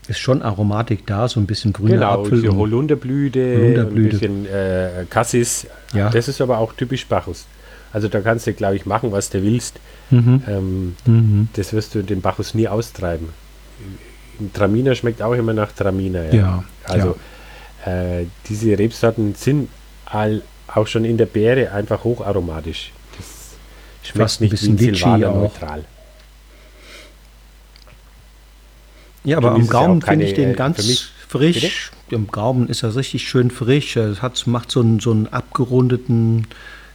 [0.08, 2.42] ist schon Aromatik da, so ein bisschen grüne genau, Apfel.
[2.42, 5.66] Genau, Holunderblüte, Holunderblüte, ein bisschen äh, Cassis.
[5.94, 6.10] Ja.
[6.10, 7.46] Das ist aber auch typisch Bacchus.
[7.92, 9.78] Also da kannst du, glaube ich, machen, was du willst.
[10.10, 10.42] Mhm.
[10.48, 11.48] Ähm, mhm.
[11.54, 13.28] Das wirst du den Bacchus nie austreiben.
[14.54, 16.32] Traminer schmeckt auch immer nach Traminer.
[16.32, 16.32] Ja.
[16.32, 17.16] ja also
[17.86, 17.92] ja.
[18.20, 19.68] Äh, diese Rebsorten sind
[20.06, 22.92] all, auch schon in der Beere einfach hocharomatisch.
[24.02, 25.84] Schmeckt Fast ein bisschen wie neutral.
[29.24, 31.90] Ja, aber am Gaumen finde ich den ganz frisch.
[32.08, 32.16] Bitte?
[32.16, 33.96] Im Gaumen ist er richtig schön frisch.
[33.96, 36.46] Es hat, macht so einen, so einen abgerundeten,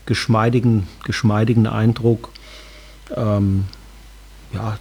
[0.06, 2.30] geschmeidigen, geschmeidigen Eindruck.
[3.16, 3.64] Ähm,
[4.52, 4.78] ja.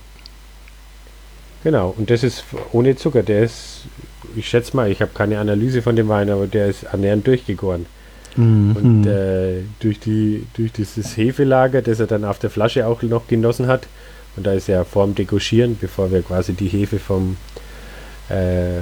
[1.63, 3.23] Genau, und das ist ohne Zucker.
[3.23, 3.85] Der ist,
[4.35, 7.85] ich schätze mal, ich habe keine Analyse von dem Wein, aber der ist annähernd durchgegoren.
[8.37, 8.75] Mhm.
[8.75, 13.27] Und äh, durch, die, durch dieses Hefelager, das er dann auf der Flasche auch noch
[13.27, 13.87] genossen hat,
[14.35, 17.37] und da ist er vorm Degorgieren, bevor wir quasi die Hefe vom,
[18.29, 18.77] äh,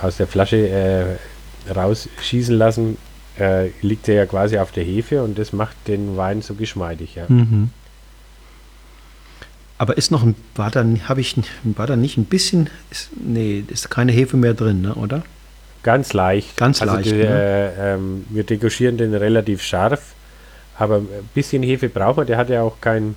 [0.00, 2.96] aus der Flasche äh, rausschießen lassen,
[3.38, 7.16] äh, liegt er ja quasi auf der Hefe und das macht den Wein so geschmeidig.
[7.16, 7.24] Ja.
[7.28, 7.70] Mhm.
[9.78, 13.64] Aber ist noch ein, war da, habe ich, war da nicht ein bisschen, ist, nee,
[13.66, 15.24] ist keine Hefe mehr drin, ne, oder?
[15.82, 16.56] Ganz leicht.
[16.56, 17.10] Ganz also leicht.
[17.10, 17.24] Die, ne?
[17.24, 20.14] äh, ähm, wir degorgieren den relativ scharf,
[20.78, 22.26] aber ein bisschen Hefe braucht man.
[22.26, 23.14] Der hat ja auch kein,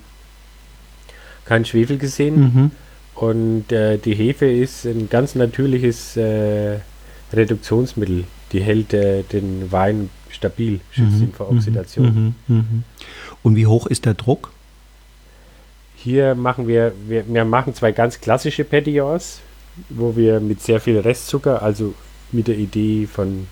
[1.44, 2.40] kein Schwefel gesehen.
[2.40, 2.70] Mhm.
[3.14, 6.78] Und äh, die Hefe ist ein ganz natürliches äh,
[7.32, 8.24] Reduktionsmittel.
[8.52, 11.22] Die hält äh, den Wein stabil, schützt mhm.
[11.22, 12.34] ihn vor Oxidation.
[12.46, 12.56] Mhm.
[12.56, 12.84] mhm.
[13.42, 14.52] Und wie hoch ist der Druck?
[15.96, 19.40] Hier machen wir, wir, wir machen zwei ganz klassische Petillons,
[19.90, 21.94] wo wir mit sehr viel Restzucker, also
[22.34, 23.46] mit der Idee von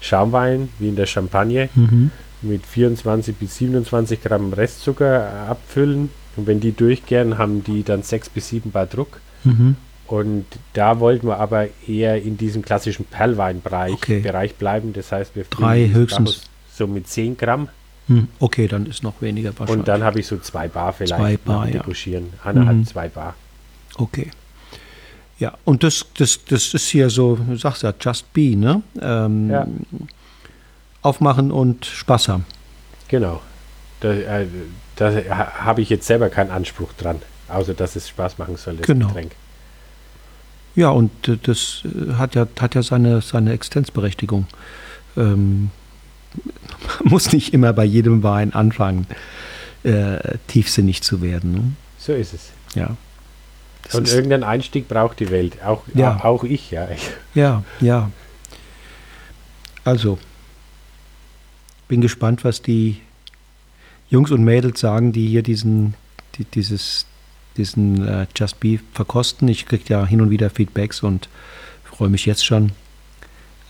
[0.00, 2.10] Schaumwein, wie in der Champagne, mhm.
[2.42, 8.30] mit 24 bis 27 Gramm Restzucker abfüllen und wenn die durchgehen, haben die dann 6
[8.30, 9.20] bis 7 Bar Druck.
[9.44, 9.76] Mhm.
[10.06, 14.20] Und da wollten wir aber eher in diesem klassischen Perlweinbereich okay.
[14.20, 14.92] Bereich bleiben.
[14.92, 16.42] Das heißt, wir drei höchstens
[16.74, 17.68] so mit 10 Gramm.
[18.08, 19.78] Hm, okay, dann ist noch weniger wahrscheinlich.
[19.78, 21.20] Und dann habe ich so zwei Bar vielleicht.
[21.20, 21.84] Zwei Bar, ja.
[22.42, 22.86] Eineinhalb, mhm.
[22.86, 23.36] zwei Bar.
[23.96, 24.30] Okay.
[25.40, 28.82] Ja, und das, das, das ist hier so, du sagst ja, just be, ne?
[29.00, 29.66] Ähm, ja.
[31.00, 32.44] Aufmachen und Spaß haben.
[33.08, 33.40] Genau.
[34.00, 34.46] Da, äh,
[34.96, 35.10] da
[35.64, 39.08] habe ich jetzt selber keinen Anspruch dran, außer dass es Spaß machen soll, das genau.
[39.08, 39.32] Getränk.
[40.74, 44.46] Ja, und äh, das äh, hat ja, hat ja seine, seine Existenzberechtigung.
[45.16, 45.70] Ähm,
[47.04, 49.06] muss nicht immer bei jedem Wein anfangen,
[49.84, 51.52] äh, tiefsinnig zu werden.
[51.52, 51.62] Ne?
[51.98, 52.50] So ist es.
[52.74, 52.96] Ja.
[53.90, 55.62] Das und irgendeinen Einstieg braucht die Welt.
[55.64, 56.24] Auch, ja.
[56.24, 56.88] auch ich, ja.
[57.34, 58.10] Ja, ja.
[59.84, 60.18] Also,
[61.88, 63.00] bin gespannt, was die
[64.08, 65.94] Jungs und Mädels sagen, die hier diesen,
[66.36, 67.06] die, dieses,
[67.56, 69.48] diesen äh, Just Be verkosten.
[69.48, 71.28] Ich kriege ja hin und wieder Feedbacks und
[71.84, 72.72] freue mich jetzt schon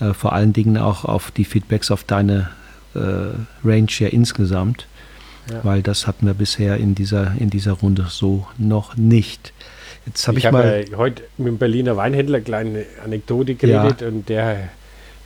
[0.01, 2.51] äh, vor allen Dingen auch auf die Feedbacks auf deine
[2.95, 2.99] äh,
[3.65, 4.87] Range ja insgesamt,
[5.51, 5.61] ja.
[5.63, 9.53] weil das hatten wir bisher in dieser, in dieser Runde so noch nicht.
[10.07, 13.55] Jetzt hab ich, ich habe mal ja heute mit dem Berliner Weinhändler eine kleine Anekdote
[13.55, 14.09] geredet ja.
[14.09, 14.69] und der,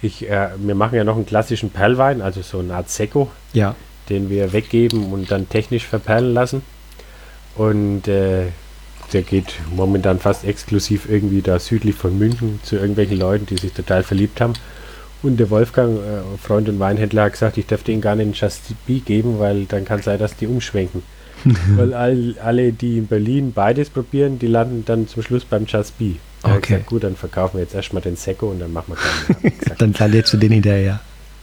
[0.02, 3.30] ich, äh, wir machen ja noch einen klassischen Perlwein, also so eine Art Secco.
[3.52, 3.74] Ja
[4.08, 6.62] den wir weggeben und dann technisch verperlen lassen.
[7.56, 8.46] Und äh,
[9.12, 13.72] der geht momentan fast exklusiv irgendwie da südlich von München zu irgendwelchen Leuten, die sich
[13.72, 14.54] total verliebt haben.
[15.22, 18.34] Und der Wolfgang, äh, Freund und Weinhändler, hat gesagt, ich darf denen gar nicht einen
[18.34, 21.02] Chassis geben, weil dann kann es sein, dass die umschwenken.
[21.76, 26.16] weil all, alle, die in Berlin beides probieren, die landen dann zum Schluss beim Chassis.
[26.42, 26.60] Okay.
[26.60, 29.76] Gesagt, gut, dann verkaufen wir jetzt erstmal den Secco und dann machen wir keinen mehr.
[29.78, 31.00] dann landest du den hinterher.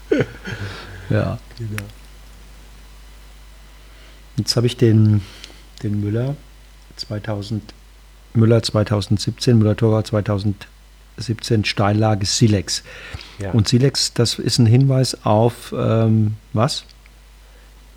[1.10, 1.40] ja.
[1.58, 1.84] Genau.
[4.38, 5.22] Jetzt habe ich den,
[5.84, 6.36] den Müller
[6.96, 7.74] 2000,
[8.34, 12.84] Müller 2017, Müller-Thurgau 2017, Steillage Silex.
[13.40, 13.52] Ja.
[13.52, 16.86] Und Silex, das ist ein Hinweis auf ähm, was?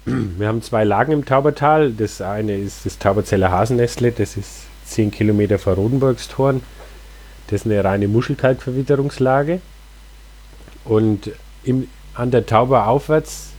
[0.39, 1.93] Wir haben zwei Lagen im Taubertal.
[1.93, 6.63] Das eine ist das Tauberzeller Hasennestle, das ist 10 Kilometer vor Rodenburgstorn.
[7.47, 9.61] Das ist eine reine Muschelkalkverwitterungslage.
[10.85, 11.31] Und
[11.63, 13.51] im, an der Tauber aufwärts,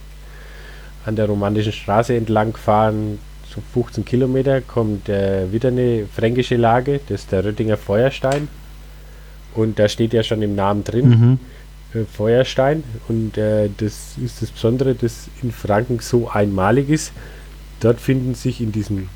[1.05, 6.99] an der romantischen Straße entlang fahren, so 15 Kilometer, kommt äh, wieder eine fränkische Lage,
[7.07, 8.47] das ist der Röttinger Feuerstein.
[9.53, 11.39] Und da steht ja schon im Namen drin, mhm.
[11.95, 12.83] Äh, Feuerstein.
[13.07, 17.11] Und äh, das ist das Besondere, das in Franken so einmalig ist.
[17.79, 19.09] Dort finden sich in diesem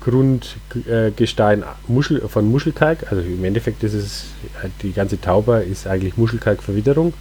[0.00, 4.26] Grundgestein Muschel, von Muschelkalk, also im Endeffekt ist es,
[4.82, 7.12] die ganze Tauber ist eigentlich Muschelkalkverwitterung,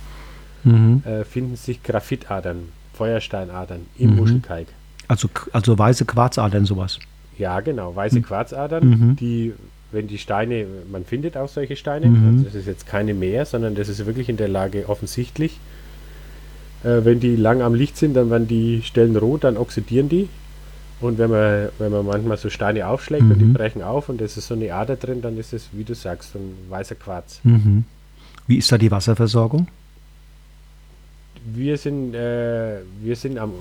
[0.64, 1.02] mhm.
[1.06, 4.16] äh, finden sich Graphitadern, Feuersteinadern im mhm.
[4.18, 4.68] Muschelkalk.
[5.08, 7.00] Also, also weiße Quarzadern sowas?
[7.38, 8.24] Ja, genau, weiße mhm.
[8.24, 9.16] Quarzadern, mhm.
[9.16, 9.54] die,
[9.92, 12.28] wenn die Steine, man findet auch solche Steine, mhm.
[12.28, 15.60] also das ist jetzt keine mehr, sondern das ist wirklich in der Lage offensichtlich.
[16.84, 20.30] Äh, wenn die lang am Licht sind, dann werden die Stellen rot, dann oxidieren die
[21.00, 23.32] und wenn man, wenn man manchmal so Steine aufschlägt mhm.
[23.32, 23.54] und die mhm.
[23.54, 26.34] brechen auf und es ist so eine Ader drin, dann ist es, wie du sagst,
[26.34, 27.40] so ein weißer Quarz.
[27.44, 27.84] Mhm.
[28.48, 29.68] Wie ist da die Wasserversorgung?
[31.46, 33.54] Wir sind, äh, wir sind am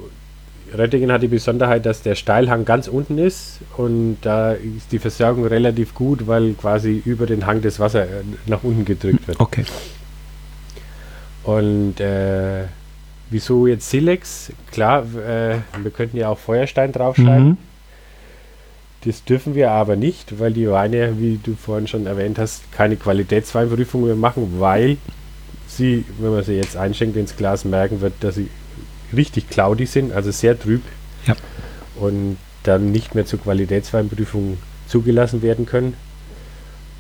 [0.76, 5.46] Röttingen hat die Besonderheit, dass der Steilhang ganz unten ist und da ist die Versorgung
[5.46, 9.38] relativ gut, weil quasi über den Hang das Wasser äh, nach unten gedrückt wird.
[9.40, 9.64] Okay.
[11.44, 12.64] Und äh,
[13.29, 14.52] Wieso jetzt Silex?
[14.70, 17.48] Klar, äh, wir könnten ja auch Feuerstein draufschreiben.
[17.48, 17.59] Mhm.
[19.05, 22.96] Das dürfen wir aber nicht, weil die Weine, wie du vorhin schon erwähnt hast, keine
[22.96, 24.96] Qualitätsweinprüfung mehr machen, weil
[25.66, 28.48] sie, wenn man sie jetzt einschenkt ins Glas, merken wird, dass sie
[29.14, 30.83] richtig cloudy sind, also sehr trüb.
[31.27, 31.35] Ja.
[31.97, 35.95] Und dann nicht mehr zur Qualitätsweinprüfung zugelassen werden können.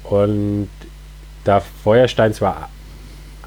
[0.04, 0.68] Und
[1.44, 2.70] da Feuerstein zwar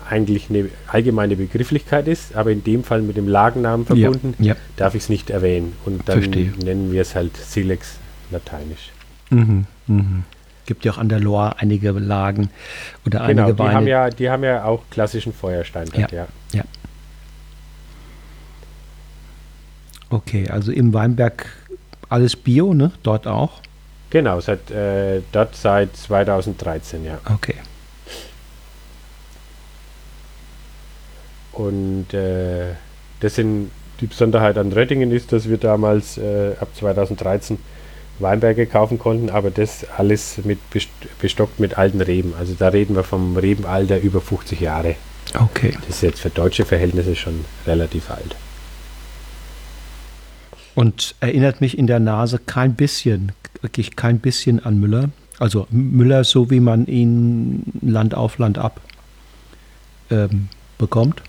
[0.10, 4.60] eigentlich eine allgemeine Begrifflichkeit ist, aber in dem Fall mit dem Lagennamen verbunden, ja, ja.
[4.76, 5.74] darf ich es nicht erwähnen.
[5.86, 6.54] Und dann Verstehe.
[6.64, 7.98] nennen wir es halt Silex
[8.32, 8.92] lateinisch.
[9.30, 10.24] Mhm, mhm.
[10.66, 12.50] Gibt ja auch an der Loire einige Lagen
[13.06, 13.74] oder genau, einige die Weine.
[13.74, 15.88] Haben ja, die haben ja auch klassischen Feuerstein.
[15.96, 16.28] Ja, ja.
[16.54, 16.64] ja.
[20.10, 21.46] Okay, also im Weinberg
[22.10, 22.92] alles Bio, ne?
[23.04, 23.62] Dort auch?
[24.10, 27.20] Genau, seit, äh, dort seit 2013, ja.
[27.32, 27.56] Okay.
[31.54, 32.74] Und äh,
[33.20, 33.70] das sind
[34.00, 37.58] die Besonderheit an Röttingen ist, dass wir damals äh, ab 2013
[38.20, 40.60] Weinberge kaufen konnten, aber das alles mit
[41.22, 42.34] bestockt mit alten Reben.
[42.38, 44.96] Also da reden wir vom Rebenalter über 50 Jahre.
[45.38, 45.74] Okay.
[45.86, 48.36] Das ist jetzt für deutsche Verhältnisse schon relativ alt.
[50.76, 55.10] Und erinnert mich in der Nase kein bisschen, wirklich kein bisschen an Müller.
[55.40, 58.82] Also Müller, so wie man ihn Land auf Land ab
[60.10, 61.22] ähm, bekommt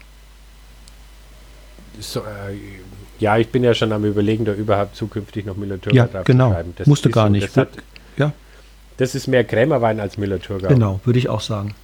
[2.01, 2.57] so, äh,
[3.19, 6.49] ja, ich bin ja schon am überlegen, da überhaupt zukünftig noch Müller-Thurgau ja, drauf genau.
[6.49, 6.75] zu schreiben.
[6.77, 7.49] Das Musste gar so, nicht.
[7.49, 7.69] Das, hat,
[8.17, 8.33] ja.
[8.97, 10.69] das ist mehr Krämerwein als Müller-Thurgau.
[10.69, 11.75] Genau, würde ich auch sagen.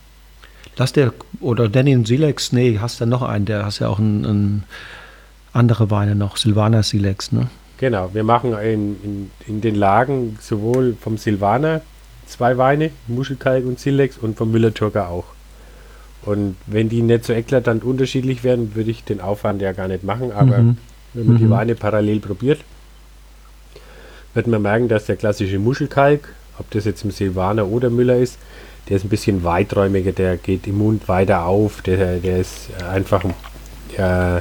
[0.76, 4.24] Lass der, oder Danny Silex, nee, hast du noch einen, der hast ja auch ein,
[4.24, 4.64] ein
[5.56, 7.48] andere Weine noch, Silvaner Silex, ne?
[7.78, 11.82] Genau, wir machen in, in, in den Lagen sowohl vom Silvaner
[12.26, 15.24] zwei Weine, Muschelkalk und Silex und vom Müller-Thurgau auch.
[16.22, 20.02] Und wenn die nicht so eklatant unterschiedlich werden, würde ich den Aufwand ja gar nicht
[20.04, 20.32] machen.
[20.32, 20.78] Aber mhm.
[21.14, 21.38] wenn man mhm.
[21.38, 22.60] die Weine parallel probiert,
[24.34, 28.38] wird man merken, dass der klassische Muschelkalk, ob das jetzt im Silvaner oder Müller ist,
[28.88, 33.24] der ist ein bisschen weiträumiger, der geht im Mund weiter auf, der, der ist einfach
[33.96, 34.40] äh,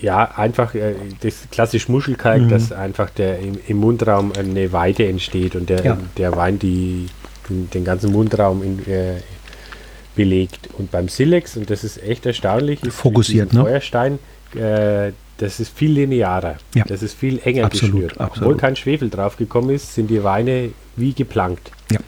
[0.00, 2.48] ja, einfach äh, das klassische Muschelkalk, mhm.
[2.48, 5.98] dass einfach der im, im, Mundraum eine Weite entsteht und der, ja.
[6.16, 7.06] der Wein die,
[7.48, 9.16] den, den ganzen Mundraum in, äh,
[10.14, 10.68] belegt.
[10.78, 13.60] Und beim Silex, und das ist echt erstaunlich, ist fokussiert, ne?
[13.60, 14.18] Feuerstein,
[14.54, 16.56] äh, das ist viel linearer.
[16.74, 16.84] Ja.
[16.84, 18.20] Das ist viel enger absolut, geschnürt.
[18.20, 18.48] Absolut.
[18.48, 21.70] Obwohl kein Schwefel drauf gekommen ist, sind die Weine wie geplankt.
[21.92, 21.98] Ja.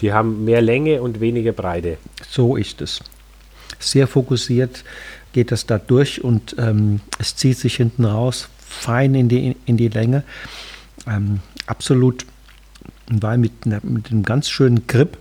[0.00, 1.98] Die haben mehr Länge und weniger Breite.
[2.26, 3.00] So ist es.
[3.78, 4.82] Sehr fokussiert
[5.32, 9.76] geht das da durch und ähm, es zieht sich hinten raus fein in die, in
[9.76, 10.22] die Länge.
[11.06, 12.24] Ähm, absolut
[13.10, 15.18] ein Wein mit, mit einem ganz schönen Grip.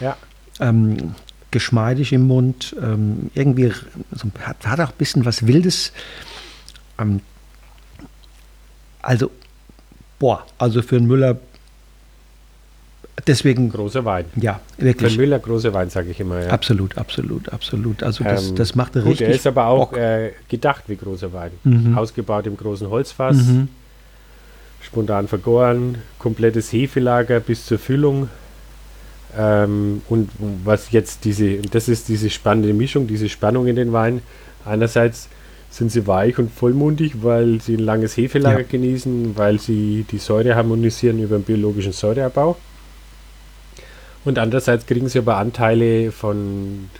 [0.00, 0.16] Ja.
[0.60, 1.14] Ähm,
[1.50, 2.74] geschmeidig im Mund.
[2.80, 3.72] Ähm, irgendwie
[4.10, 5.92] so, hat, hat auch ein bisschen was Wildes.
[6.98, 7.20] Ähm,
[9.00, 9.30] also,
[10.18, 11.38] boah, also für einen Müller
[13.26, 13.70] deswegen.
[13.70, 14.26] Großer Wein.
[14.36, 15.14] Ja, wirklich.
[15.14, 16.44] Für Müller großer Wein, sage ich immer.
[16.44, 16.50] Ja.
[16.50, 18.02] Absolut, absolut, absolut.
[18.02, 19.28] Also das, ähm, das macht er richtig.
[19.28, 21.50] Er ist aber auch äh, gedacht wie großer Wein.
[21.64, 21.96] Mhm.
[21.96, 23.68] Ausgebaut im großen Holzfass, mhm.
[24.80, 28.28] spontan vergoren, komplettes Hefelager bis zur Füllung.
[29.36, 30.30] Ähm, und
[30.64, 34.22] was jetzt diese, das ist diese spannende Mischung, diese Spannung in den Wein.
[34.64, 35.28] Einerseits
[35.70, 38.66] sind sie weich und vollmundig, weil sie ein langes Hefelager ja.
[38.68, 42.56] genießen, weil sie die Säure harmonisieren über den biologischen Säureabbau.
[44.28, 46.90] Und andererseits kriegen sie aber Anteile von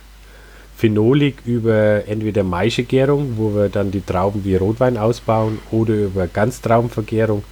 [0.79, 7.45] Phenolik über entweder Maischegärung, wo wir dann die Trauben wie Rotwein ausbauen, oder über Ganztraubenvergärung,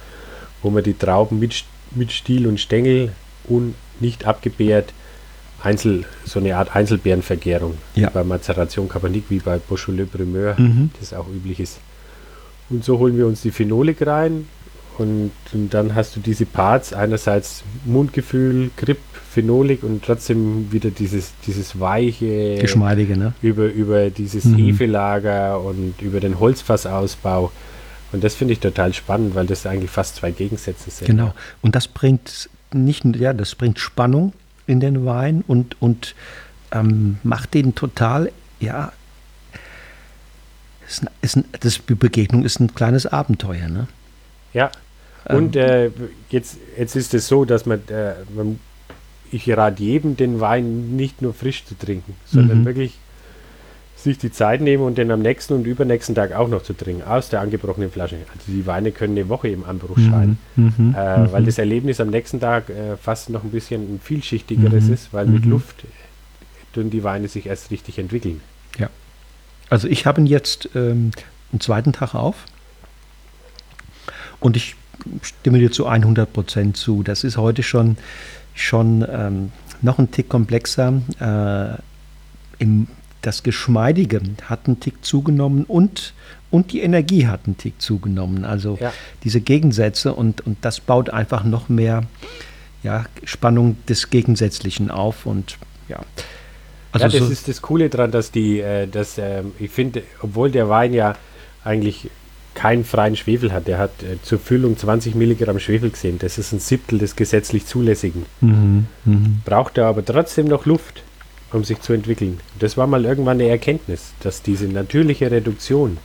[0.63, 3.11] wo man die Trauben mit, mit Stiel und Stängel
[3.43, 4.93] und nicht abgebärt
[5.61, 7.77] Einzel, so eine Art Einzelbeerenvergärung.
[7.93, 8.09] Ja.
[8.09, 10.89] Bei Mazeration Cabernet wie bei Beaujolais Primeur, mhm.
[10.99, 11.77] das auch üblich ist.
[12.71, 14.47] Und so holen wir uns die Phenolik rein
[14.99, 18.99] und, und, dann hast du diese Parts, einerseits Mundgefühl, Grip,
[19.31, 23.33] Phenolik und trotzdem wieder dieses, dieses weiche, geschmeidige, ne?
[23.41, 24.55] über, über dieses mhm.
[24.55, 27.51] Hefelager und über den Holzfassausbau.
[28.11, 31.07] Und das finde ich total spannend, weil das eigentlich fast zwei Gegensätze sind.
[31.07, 31.33] Genau.
[31.61, 34.33] Und das bringt nicht, ja, das bringt Spannung
[34.65, 36.15] in den Wein und, und
[36.71, 38.91] ähm, macht den total, ja,
[40.87, 43.87] ist, ist, das, die Begegnung ist ein kleines Abenteuer, ne?
[44.53, 44.71] Ja,
[45.29, 45.61] und ähm.
[45.63, 45.89] äh,
[46.29, 48.59] jetzt, jetzt ist es so, dass man, äh, man
[49.31, 52.65] ich rate jedem, den Wein nicht nur frisch zu trinken, sondern mhm.
[52.65, 52.97] wirklich
[53.97, 57.03] sich die Zeit nehmen und den am nächsten und übernächsten Tag auch noch zu trinken,
[57.03, 58.17] aus der angebrochenen Flasche.
[58.31, 60.09] Also die Weine können eine Woche im Anbruch mhm.
[60.09, 60.95] scheinen, mhm.
[60.95, 61.31] Äh, mhm.
[61.31, 64.93] weil das Erlebnis am nächsten Tag äh, fast noch ein bisschen ein vielschichtigeres mhm.
[64.93, 65.51] ist, weil mit mhm.
[65.51, 65.83] Luft
[66.73, 68.41] tun die Weine sich erst richtig entwickeln.
[68.77, 68.89] Ja.
[69.69, 71.11] Also ich habe ihn jetzt ähm,
[71.51, 72.45] einen zweiten Tag auf
[74.39, 74.75] und ich
[75.21, 77.03] stimme dir zu 100 Prozent zu.
[77.03, 77.97] Das ist heute schon,
[78.53, 81.01] schon ähm, noch ein Tick komplexer.
[81.19, 81.81] Äh,
[82.63, 82.87] im,
[83.21, 86.13] das Geschmeidige hat einen Tick zugenommen und,
[86.49, 88.45] und die Energie hat einen Tick zugenommen.
[88.45, 88.93] Also ja.
[89.23, 92.03] diese Gegensätze und, und das baut einfach noch mehr
[92.83, 95.57] ja, Spannung des Gegensätzlichen auf und
[95.89, 95.99] ja.
[96.91, 100.03] Also ja, das so ist das Coole daran, dass die, äh, dass, äh, ich finde,
[100.21, 101.15] obwohl der Wein ja
[101.63, 102.09] eigentlich
[102.57, 103.67] keinen freien Schwefel hat.
[103.67, 106.17] Der hat äh, zur Füllung 20 Milligramm Schwefel gesehen.
[106.17, 108.25] Das ist ein Siebtel des gesetzlich Zulässigen.
[108.41, 109.17] Mhm, mh.
[109.45, 111.03] Braucht er aber trotzdem noch Luft,
[111.53, 112.39] um sich zu entwickeln.
[112.57, 115.97] Das war mal irgendwann eine Erkenntnis, dass diese natürliche Reduktion,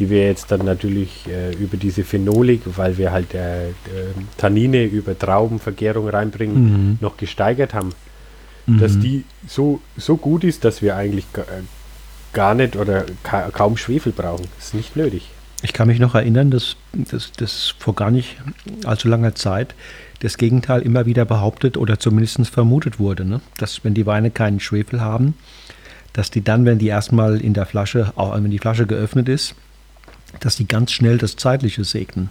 [0.00, 3.68] die wir jetzt dann natürlich äh, über diese Phenolik, weil wir halt äh,
[4.38, 6.98] Tannine über Traubenvergärung reinbringen, mhm.
[7.00, 7.92] noch gesteigert haben,
[8.66, 8.80] mhm.
[8.80, 11.62] dass die so, so gut ist, dass wir eigentlich äh,
[12.32, 14.48] gar nicht oder ka kaum Schwefel brauchen.
[14.56, 15.30] Das ist nicht nötig.
[15.62, 18.36] Ich kann mich noch erinnern, dass, dass, dass vor gar nicht
[18.84, 19.74] allzu langer Zeit
[20.20, 23.40] das Gegenteil immer wieder behauptet oder zumindest vermutet wurde, ne?
[23.58, 25.34] dass wenn die Weine keinen Schwefel haben,
[26.12, 29.54] dass die dann, wenn die erstmal in der Flasche, auch wenn die Flasche geöffnet ist,
[30.40, 32.30] dass die ganz schnell das Zeitliche segnen.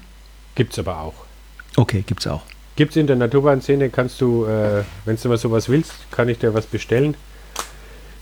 [0.56, 1.14] Gibt es aber auch.
[1.76, 2.44] Okay, gibt es auch.
[2.76, 6.40] Gibt es in der Naturweinszene, kannst du, äh, wenn du mal sowas willst, kann ich
[6.40, 7.16] dir was bestellen.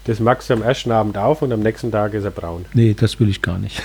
[0.05, 2.65] Das magst du am ersten Abend auf und am nächsten Tag ist er braun.
[2.73, 3.81] Nee, das will ich gar nicht.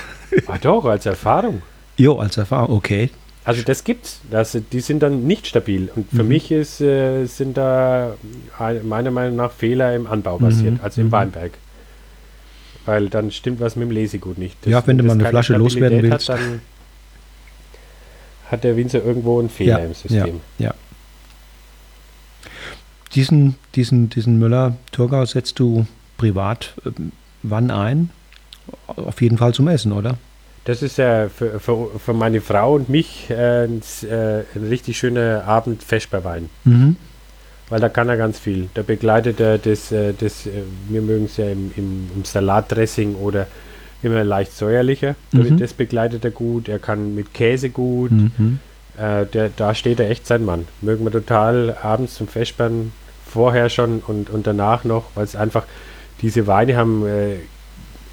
[0.47, 1.61] Ah doch, als Erfahrung.
[1.97, 3.09] Jo, als Erfahrung, okay.
[3.45, 4.19] Also das gibt's.
[4.29, 5.89] Das, die sind dann nicht stabil.
[5.95, 6.29] Und für mhm.
[6.29, 8.15] mich ist, äh, sind da
[8.83, 10.79] meiner Meinung nach Fehler im Anbau passiert, mhm.
[10.83, 11.11] also im mhm.
[11.13, 11.53] Weinberg.
[12.85, 14.57] Weil dann stimmt was mit dem Lesegut nicht.
[14.61, 16.29] Das, ja, wenn du mal eine Flasche loswerden willst.
[16.29, 16.61] Hat, dann
[18.51, 20.41] hat der Winzer irgendwo einen Fehler ja, im System.
[20.57, 20.73] Ja, ja.
[23.15, 25.87] Diesen, diesen, diesen Müller-Thurgau setzt du
[26.19, 26.91] privat äh,
[27.41, 28.11] wann ein?
[28.85, 30.17] Auf jeden Fall zum Essen, oder?
[30.65, 34.99] Das ist ja für, für, für meine Frau und mich äh, ein, äh, ein, richtig
[34.99, 36.49] schöner Abend fest bei Wein.
[36.65, 36.95] Mhm.
[37.69, 38.69] Weil da kann er ganz viel.
[38.75, 40.51] Da begleitet er das, äh, das äh,
[40.89, 43.47] wir mögen es ja im, im, im, Salatdressing oder
[44.03, 45.15] immer leicht säuerlicher.
[45.31, 45.57] Mhm.
[45.57, 46.67] Das begleitet er gut.
[46.67, 48.11] Er kann mit Käse gut.
[48.11, 48.59] Mhm.
[48.97, 50.67] Äh, der, da steht er echt sein Mann.
[50.81, 52.91] Mögen wir total abends zum Festbahn
[53.25, 55.63] vorher schon und, und danach noch, weil es einfach
[56.21, 57.35] diese Weine haben, äh,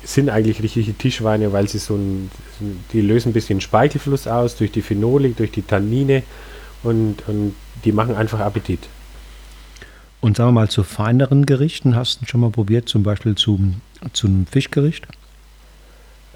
[0.04, 2.30] sind eigentlich richtige Tischweine, weil sie so ein,
[2.92, 6.22] die lösen ein bisschen Speichelfluss aus durch die Phenolik, durch die Tannine
[6.82, 7.54] und, und
[7.84, 8.88] die machen einfach Appetit.
[10.20, 13.80] Und sagen wir mal zu feineren Gerichten, hast du schon mal probiert, zum Beispiel zum,
[14.12, 15.07] zum Fischgericht?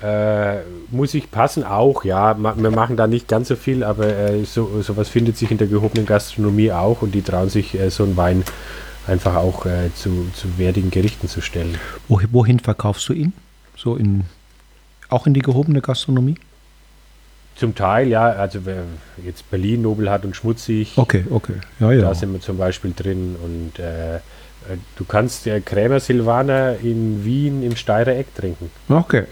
[0.03, 0.61] Äh,
[0.91, 1.63] muss ich passen?
[1.63, 2.37] Auch, ja.
[2.39, 5.67] Wir machen da nicht ganz so viel, aber äh, so, sowas findet sich in der
[5.67, 8.45] gehobenen Gastronomie auch und die trauen sich äh, so einen Wein
[9.11, 11.79] einfach auch äh, zu, zu wertigen Gerichten zu stellen.
[12.09, 13.33] Wohin verkaufst du ihn?
[13.77, 14.25] So in
[15.09, 16.37] auch in die gehobene Gastronomie?
[17.57, 18.31] Zum Teil, ja.
[18.31, 18.61] Also
[19.25, 20.97] jetzt Berlin Nobel hat und schmutzig.
[20.97, 21.55] Okay, okay.
[21.81, 22.03] Ja, ja.
[22.03, 24.21] Da sind wir zum Beispiel drin und äh, äh
[24.97, 28.71] du kannst der Krämer Silvaner in Wien im Steirer Eck trinken.
[28.89, 29.25] Okay.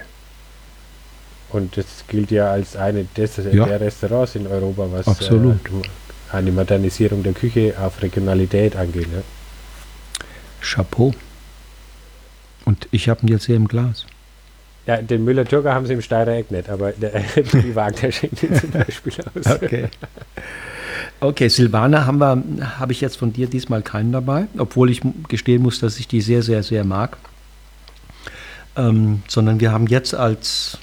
[1.51, 3.65] Und das gilt ja als eine des, ja.
[3.65, 5.55] der Restaurants in Europa, was Absolut.
[5.55, 9.11] Äh, eine Modernisierung der Küche auf Regionalität angeht.
[9.11, 9.23] Ne?
[10.61, 11.15] Chapeau.
[12.65, 14.07] Und ich habe ihn jetzt hier im Glas.
[14.87, 18.55] Ja, den Müller-Türker haben sie im Steirer Eck nicht, aber der, die Wagner schenkt ihn
[18.55, 19.47] zum Beispiel aus.
[19.47, 19.89] Okay.
[21.21, 21.49] Okay,
[22.21, 22.37] wir,
[22.79, 26.21] habe ich jetzt von dir diesmal keinen dabei, obwohl ich gestehen muss, dass ich die
[26.21, 27.17] sehr, sehr, sehr mag.
[28.77, 30.79] Ähm, sondern wir haben jetzt als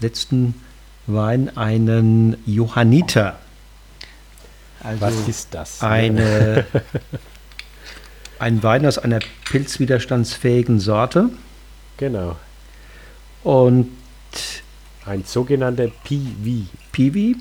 [0.00, 0.54] letzten
[1.06, 3.38] Wein einen Johanniter.
[4.82, 5.80] Also Was ist das?
[5.80, 6.66] Eine,
[8.42, 11.30] ein Wein aus einer pilzwiderstandsfähigen Sorte.
[11.96, 12.36] Genau.
[13.44, 13.90] Und
[15.06, 16.66] ein sogenannter Piwi.
[16.90, 17.36] Piwi.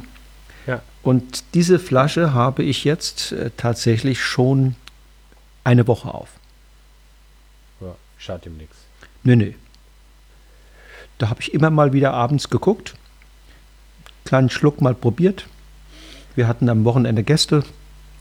[0.67, 0.83] Ja.
[1.01, 4.75] Und diese Flasche habe ich jetzt äh, tatsächlich schon
[5.63, 6.29] eine Woche auf.
[7.79, 8.77] Ja, schaut ihm nichts.
[9.23, 9.53] Nö, nö.
[11.17, 12.93] Da habe ich immer mal wieder abends geguckt,
[14.23, 15.47] kleinen Schluck mal probiert.
[16.35, 17.63] Wir hatten am Wochenende Gäste.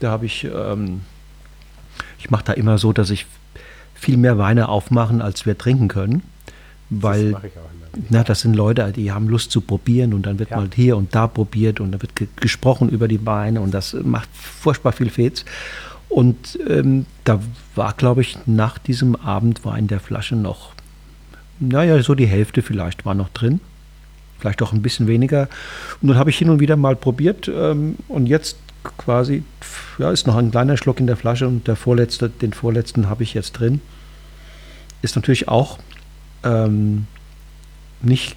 [0.01, 1.03] Da habe ich, ähm,
[2.21, 3.27] ich mache da immer so, dass ich
[3.95, 6.23] viel mehr Weine aufmachen, als wir trinken können.
[6.89, 7.43] Weil, das
[8.09, 10.57] na, das sind Leute, die haben Lust zu probieren und dann wird ja.
[10.57, 13.95] mal hier und da probiert und dann wird ge gesprochen über die Weine und das
[13.95, 15.45] macht furchtbar viel Fets.
[16.09, 17.41] Und ähm, da
[17.77, 20.73] war, glaube ich, nach diesem Abend war in der Flasche noch
[21.61, 23.61] naja, so die Hälfte vielleicht war noch drin.
[24.39, 25.49] Vielleicht auch ein bisschen weniger.
[26.01, 29.43] Und dann habe ich hin und wieder mal probiert ähm, und jetzt quasi,
[29.99, 33.23] ja, ist noch ein kleiner Schluck in der Flasche und der vorletzte, den vorletzten habe
[33.23, 33.81] ich jetzt drin.
[35.03, 35.79] Ist natürlich auch
[36.45, 37.07] ähm,
[38.03, 38.37] nicht,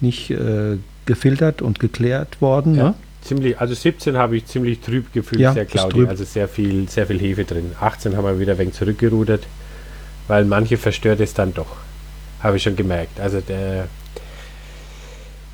[0.00, 2.74] nicht äh, gefiltert und geklärt worden.
[2.74, 2.94] Ja, ne?
[3.22, 7.06] Ziemlich, also 17 habe ich ziemlich trüb gefühlt, ja, sehr cloudy, also sehr viel, sehr
[7.06, 7.72] viel Hefe drin.
[7.80, 9.46] 18 haben wir wieder ein wenig zurückgerudert,
[10.28, 11.76] weil manche verstört es dann doch.
[12.40, 13.18] Habe ich schon gemerkt.
[13.20, 13.88] Also der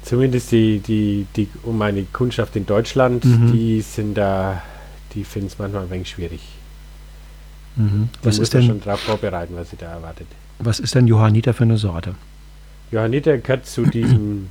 [0.03, 3.53] zumindest die, die, die um meine Kundschaft in Deutschland, mhm.
[3.53, 4.63] die sind da,
[5.15, 6.41] die finden es manchmal ein wenig schwierig.
[7.77, 8.09] Mhm.
[8.23, 10.27] Was ist denn schon darauf vorbereiten, was sie da erwartet.
[10.59, 12.15] Was ist denn Johanniter für eine Sorte?
[12.91, 14.51] Johanniter gehört zu diesen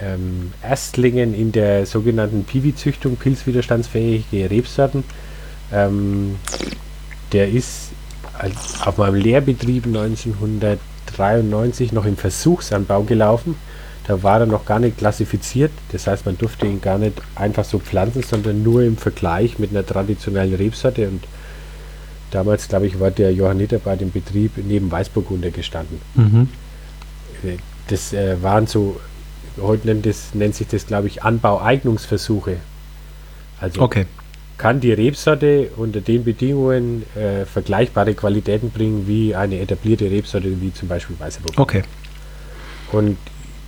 [0.00, 5.04] ähm, Erstlingen in der sogenannten Piwi-Züchtung, pilzwiderstandsfähige Rebsorten.
[5.72, 6.36] Ähm,
[7.32, 7.90] der ist
[8.38, 10.78] als, auf meinem Lehrbetrieb 1900
[11.18, 13.56] 1993 noch im Versuchsanbau gelaufen.
[14.06, 15.70] Da war er noch gar nicht klassifiziert.
[15.92, 19.70] Das heißt, man durfte ihn gar nicht einfach so pflanzen, sondern nur im Vergleich mit
[19.70, 21.08] einer traditionellen Rebsorte.
[21.08, 21.24] Und
[22.30, 26.00] damals, glaube ich, war der Johanniter bei dem Betrieb neben Weißburgunder gestanden.
[26.14, 26.48] Mhm.
[27.42, 27.56] Äh,
[27.88, 29.00] das äh, waren so,
[29.60, 32.56] heute nennt, das, nennt sich das, glaube ich, Anbaueignungsversuche.
[33.60, 34.06] Also okay
[34.56, 40.72] kann die Rebsorte unter den Bedingungen äh, vergleichbare Qualitäten bringen wie eine etablierte Rebsorte, wie
[40.72, 41.62] zum Beispiel Weißer Burgunder.
[41.62, 41.82] Okay.
[42.92, 43.18] Und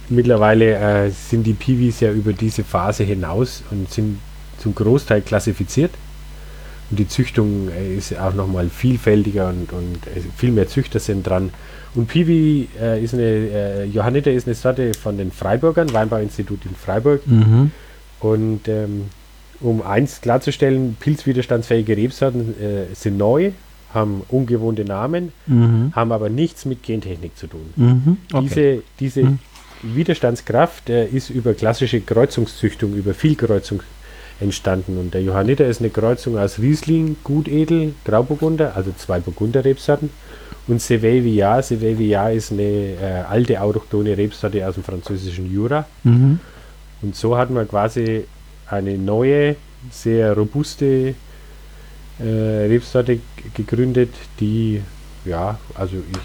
[0.08, 0.74] mittlerweile
[1.06, 4.18] äh, sind die Piwis ja über diese Phase hinaus und sind
[4.58, 5.92] zum Großteil klassifiziert.
[6.90, 11.26] Und die Züchtung äh, ist auch nochmal vielfältiger und, und äh, viel mehr Züchter sind
[11.26, 11.50] dran.
[11.94, 17.26] Und Piwi äh, ist eine, Johanniter ist eine Sorte von den Freiburgern, Weinbauinstitut in Freiburg.
[17.26, 17.70] Mhm.
[18.20, 19.06] Und ähm,
[19.60, 22.54] um eins klarzustellen, pilzwiderstandsfähige Rebsorten
[22.92, 23.52] sind neu,
[23.94, 25.92] haben ungewohnte Namen, mhm.
[25.94, 27.72] haben aber nichts mit Gentechnik zu tun.
[27.76, 28.16] Mhm.
[28.30, 28.42] Okay.
[28.46, 29.38] Diese, diese mhm.
[29.82, 33.82] Widerstandskraft äh, ist über klassische Kreuzungszüchtung, über Vielkreuzung
[34.40, 34.98] entstanden.
[34.98, 40.10] Und der Johanniter ist eine Kreuzung aus Riesling, Gutedel, Grauburgunder, also zwei Burgunder-Rebsorten.
[40.68, 41.22] Und Cevey.
[41.62, 45.86] Cevey Villard ist eine äh, alte autochtone Rebsorte aus dem französischen Jura.
[46.02, 46.40] Mhm.
[47.02, 48.24] Und so hat man quasi
[48.66, 49.56] eine neue,
[49.90, 51.14] sehr robuste
[52.18, 53.20] äh, Rebsorte
[53.54, 54.10] gegründet,
[54.40, 54.82] die,
[55.24, 56.18] ja, also ich,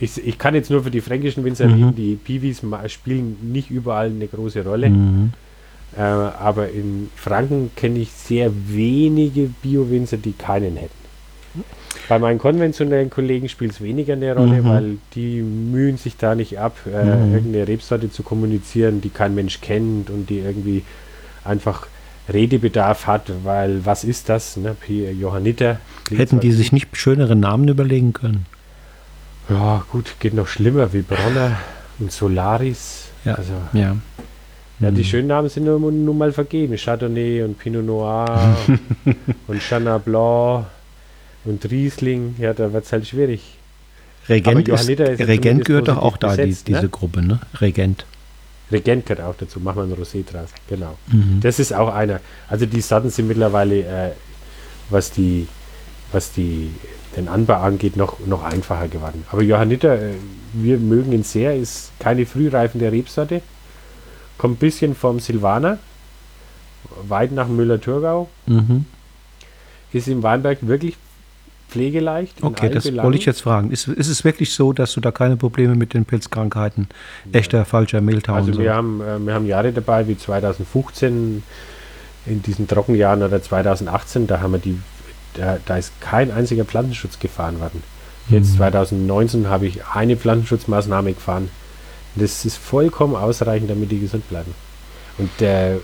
[0.00, 1.74] ich, ich kann jetzt nur für die fränkischen Winzer mhm.
[1.74, 4.90] reden, die Piwis spielen nicht überall eine große Rolle.
[4.90, 5.32] Mhm.
[5.96, 11.00] Äh, aber in Franken kenne ich sehr wenige Bio-Winzer, die keinen hätten.
[12.08, 14.64] Bei meinen konventionellen Kollegen spielt es weniger eine Rolle, mhm.
[14.64, 17.34] weil die mühen sich da nicht ab, äh, mhm.
[17.34, 20.82] irgendeine Rebsorte zu kommunizieren, die kein Mensch kennt und die irgendwie
[21.44, 21.88] einfach
[22.32, 24.56] Redebedarf hat, weil was ist das?
[24.56, 24.76] Ne?
[24.88, 25.80] Johanniter.
[26.10, 28.46] Hätten die sich nicht schönere Namen überlegen können?
[29.50, 31.58] Ja, gut, geht noch schlimmer wie Bronner.
[31.98, 33.08] und Solaris.
[33.26, 33.34] Ja.
[33.34, 33.94] Also, Ja.
[34.80, 35.04] ja, die Mhm.
[35.04, 36.76] schönen Namen sind nur, nur mal vergeben.
[36.78, 38.56] Chardonnay und Pinot Noir
[39.48, 40.64] und Chenin Blanc
[41.44, 42.36] und Riesling.
[42.38, 43.42] Ja, da wird es halt schwierig.
[44.30, 46.76] Regent, ist, ist Regent gehört doch auch da, die, besetzt, ne?
[46.76, 47.40] diese Gruppe, ne?
[47.60, 48.06] Regent.
[48.72, 49.58] Regent gehört auch dazu.
[49.60, 50.50] Machen wir ein Rosé draus.
[50.68, 50.96] Genau.
[51.08, 51.40] Mhm.
[51.42, 52.20] Das ist auch einer.
[52.48, 54.10] Also die Sorten sind mittlerweile, äh,
[54.88, 55.48] was die,
[56.12, 56.70] was die
[57.20, 59.24] den Anbau angeht, noch, noch einfacher geworden.
[59.30, 60.14] Aber Johanniter, äh,
[60.52, 63.42] wir mögen ihn sehr, ist keine frühreifende Rebsorte.
[64.38, 65.78] Kommt ein bisschen vom Silvaner,
[67.08, 68.28] weit nach Müller-Thurgau.
[68.46, 68.86] Mhm.
[69.92, 70.96] Ist im Weinberg wirklich
[71.68, 72.42] pflegeleicht.
[72.42, 73.04] Okay, das Belangen.
[73.04, 73.70] wollte ich jetzt fragen.
[73.70, 76.88] Ist, ist es wirklich so, dass du da keine Probleme mit den Pilzkrankheiten,
[77.32, 78.58] echter, falscher Mehltau Also so?
[78.60, 81.42] wir haben, äh, wir haben Jahre dabei wie 2015
[82.26, 84.78] in diesen Trockenjahren oder 2018, da haben wir die,
[85.34, 87.82] da, da ist kein einziger Pflanzenschutz gefahren worden.
[88.28, 88.56] Jetzt Mhm.
[88.58, 91.48] 2019 habe ich eine Pflanzenschutzmaßnahme gefahren.
[92.16, 94.54] Das ist vollkommen ausreichend, damit die gesund bleiben.
[95.18, 95.78] Und der,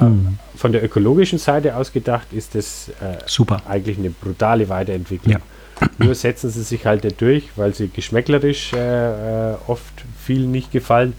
[0.00, 0.38] Mhm.
[0.56, 3.62] von der ökologischen Seite aus gedacht ist das äh, Super.
[3.68, 5.32] eigentlich eine brutale Weiterentwicklung.
[5.80, 5.88] Ja.
[5.98, 9.92] Nur setzen sie sich halt nicht durch, weil sie geschmäcklerisch äh, äh, oft
[10.22, 11.12] viel nicht gefallen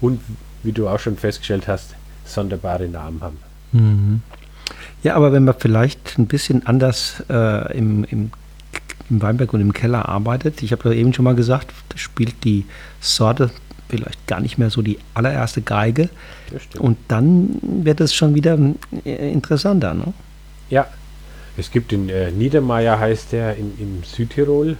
[0.00, 0.20] und,
[0.62, 1.94] wie du auch schon festgestellt hast,
[2.24, 3.38] sonderbare Namen haben.
[3.72, 4.22] Mhm.
[5.04, 8.30] Ja, aber wenn man vielleicht ein bisschen anders äh, im, im,
[9.10, 12.42] im Weinberg und im Keller arbeitet, ich habe ja eben schon mal gesagt, da spielt
[12.42, 12.64] die
[13.00, 13.50] Sorte
[13.88, 16.08] vielleicht gar nicht mehr so die allererste Geige
[16.78, 18.58] und dann wird es schon wieder
[19.04, 19.94] äh, interessanter.
[19.94, 20.12] Ne?
[20.70, 20.86] ja,
[21.56, 24.76] es gibt den äh, Niedermeyer, heißt der, in, in Südtirol.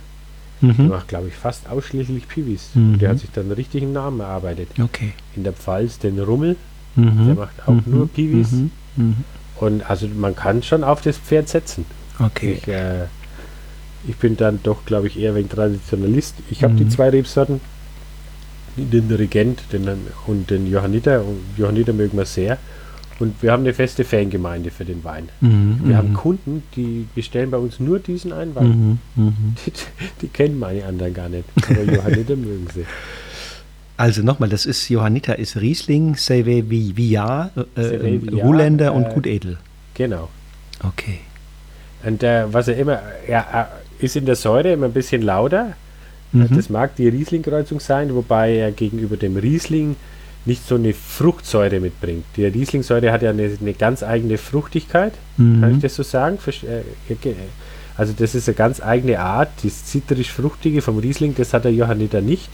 [0.60, 0.88] Der Mhm.
[0.88, 2.70] macht, glaube ich, fast ausschließlich Piwis.
[2.74, 2.94] Mhm.
[2.94, 4.68] Und der hat sich dann einen richtigen Namen erarbeitet.
[4.80, 5.12] Okay.
[5.36, 6.56] In der Pfalz den Rummel.
[6.96, 7.26] Mhm.
[7.26, 8.52] Der macht auch nur Piwis.
[9.64, 11.84] Und also man kann schon auf das Pferd setzen.
[12.18, 12.58] Okay.
[12.60, 13.04] Ich, äh,
[14.06, 16.34] ich bin dann doch, glaube ich, eher wegen Traditionalist.
[16.50, 16.90] Ich habe die Mhm.
[16.90, 17.60] zwei Rebsorten,
[18.76, 19.88] den Regent den,
[20.26, 21.20] und den Johanniter.
[21.24, 22.58] Und Johanniter mögen wir sehr.
[23.20, 25.28] Und wir haben eine feste Fangemeinde für den Wein.
[25.40, 25.80] Mhm.
[25.84, 26.14] Wir haben Mhm.
[26.14, 28.98] Kunden, die bestellen bei uns nur diesen einen Wein.
[29.16, 29.24] Mhm.
[29.24, 29.54] Mhm.
[29.66, 29.72] Die,
[30.22, 31.44] die kennen meine anderen gar nicht.
[31.68, 32.84] Aber Johanniter mögen sie.
[33.96, 39.58] Also nochmal, das ist Johanniter, ist Riesling, Save Villar, äh, Villar, Ruländer und äh, Gutedel.
[39.94, 40.28] Genau.
[40.82, 41.20] Okay.
[42.04, 43.70] Und äh, was er immer, er
[44.00, 45.74] äh, ist in der Säure immer ein bisschen lauter.
[46.32, 46.48] Mhm.
[46.56, 49.94] Das mag die Riesling-Kreuzung sein, wobei er gegenüber dem Riesling
[50.44, 52.24] nicht so eine Fruchtsäure mitbringt.
[52.36, 55.74] Die Riesling-Säure hat ja eine, eine ganz eigene Fruchtigkeit, kann Mhm.
[55.76, 56.38] ich das so sagen?
[56.46, 56.82] Äh,
[57.96, 62.20] Also das ist eine ganz eigene Art, das zitrisch-fruchtige vom Riesling, das hat der Johanniter
[62.20, 62.50] nicht.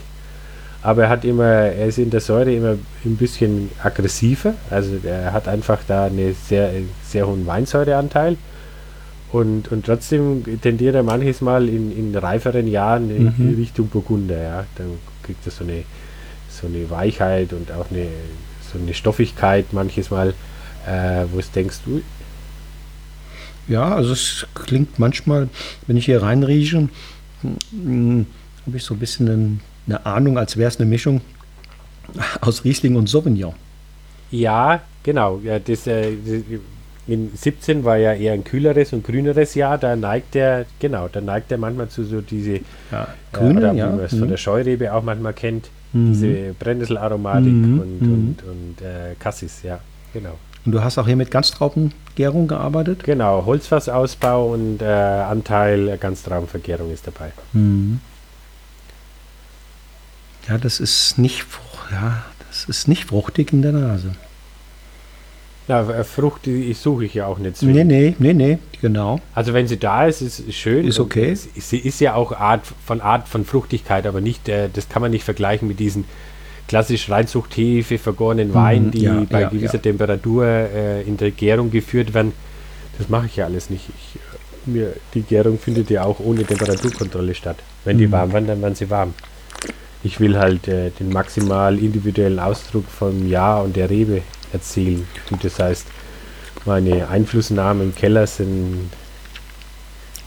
[0.82, 4.54] Aber er hat immer, er ist in der Säure immer ein bisschen aggressiver.
[4.70, 6.70] Also er hat einfach da einen sehr,
[7.06, 8.36] sehr hohen Weinsäureanteil.
[9.32, 13.54] Und, und trotzdem tendiert er manches Mal in, in reiferen Jahren in Mhm.
[13.56, 14.42] Richtung Burgunder.
[14.42, 14.64] Ja.
[14.76, 14.86] Dann
[15.22, 15.84] kriegt er so eine,
[16.48, 18.06] so eine Weichheit und auch eine,
[18.72, 20.30] so eine Stoffigkeit manches Mal,
[20.86, 22.02] äh, wo es denkst, ui,
[23.68, 25.48] Ja, also es klingt manchmal,
[25.86, 26.88] wenn ich hier reinrieche,
[27.42, 28.26] hm,
[28.66, 29.60] habe ich so ein bisschen ein,
[29.90, 31.20] eine Ahnung, als wäre es eine Mischung
[32.40, 33.54] aus Riesling und Sauvignon.
[34.30, 35.40] Ja, genau.
[35.42, 36.12] Ja, das, äh,
[37.06, 39.78] in 17 war ja eher ein kühleres und grüneres Jahr.
[39.78, 42.60] Da neigt der, genau, da neigt er manchmal zu so diese,
[42.92, 43.86] Ja, äh, Grüne, oder ja.
[43.92, 44.18] wie man es mhm.
[44.20, 46.12] von der Scheurebe auch manchmal kennt, Mhm.
[46.12, 48.12] diese Brennnesselaromatik Mhm, und, mhm.
[48.12, 49.80] und, und äh, Cassis, ja,
[50.12, 50.38] genau.
[50.64, 53.02] Und du hast auch hier mit Ganztraubengärung gearbeitet?
[53.02, 57.32] Genau, Holzfassausbau und äh, Anteil Ganztraubenvergärung ist dabei.
[57.54, 58.00] Mhm.
[60.50, 61.46] Ja, das ist nicht,
[61.92, 64.10] ja, das ist nicht fruchtig in der Nase.
[65.68, 67.86] Na, äh, Frucht, die ich suche ich ja auch nicht Nee, zwingend.
[67.88, 69.20] nee, nee, nee, genau.
[69.34, 70.86] Also wenn sie da ist, ist es schön.
[70.88, 71.32] Ist okay.
[71.34, 75.12] Sie ist ja auch Art von Art von Fruchtigkeit, aber nicht, äh, das kann man
[75.12, 76.04] nicht vergleichen mit diesen
[76.66, 79.80] klassisch Reinzuchthefe vergorenen Weinen, Mhm, die ja, bei ja, gewisser ja.
[79.82, 82.32] Temperatur äh, in der Gärung geführt werden.
[82.98, 83.84] Das mache ich ja alles nicht.
[83.88, 84.18] Ich,
[84.66, 87.56] mir, die Gärung findet ja auch ohne Temperaturkontrolle statt.
[87.84, 88.12] Wenn die Mhm.
[88.12, 89.14] warm werden, dann werden sie warm.
[90.02, 94.22] Ich will halt äh, den maximal individuellen Ausdruck vom Jahr und der Rebe
[94.52, 95.06] erzielen.
[95.30, 95.86] Und das heißt,
[96.64, 98.90] meine Einflussnahmen im Keller sind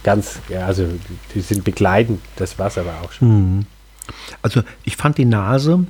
[0.03, 0.87] ganz, ja, also
[1.33, 3.27] die sind begleitend, das war es aber auch schon.
[3.57, 3.65] Mhm.
[4.41, 5.85] Also ich fand die Nase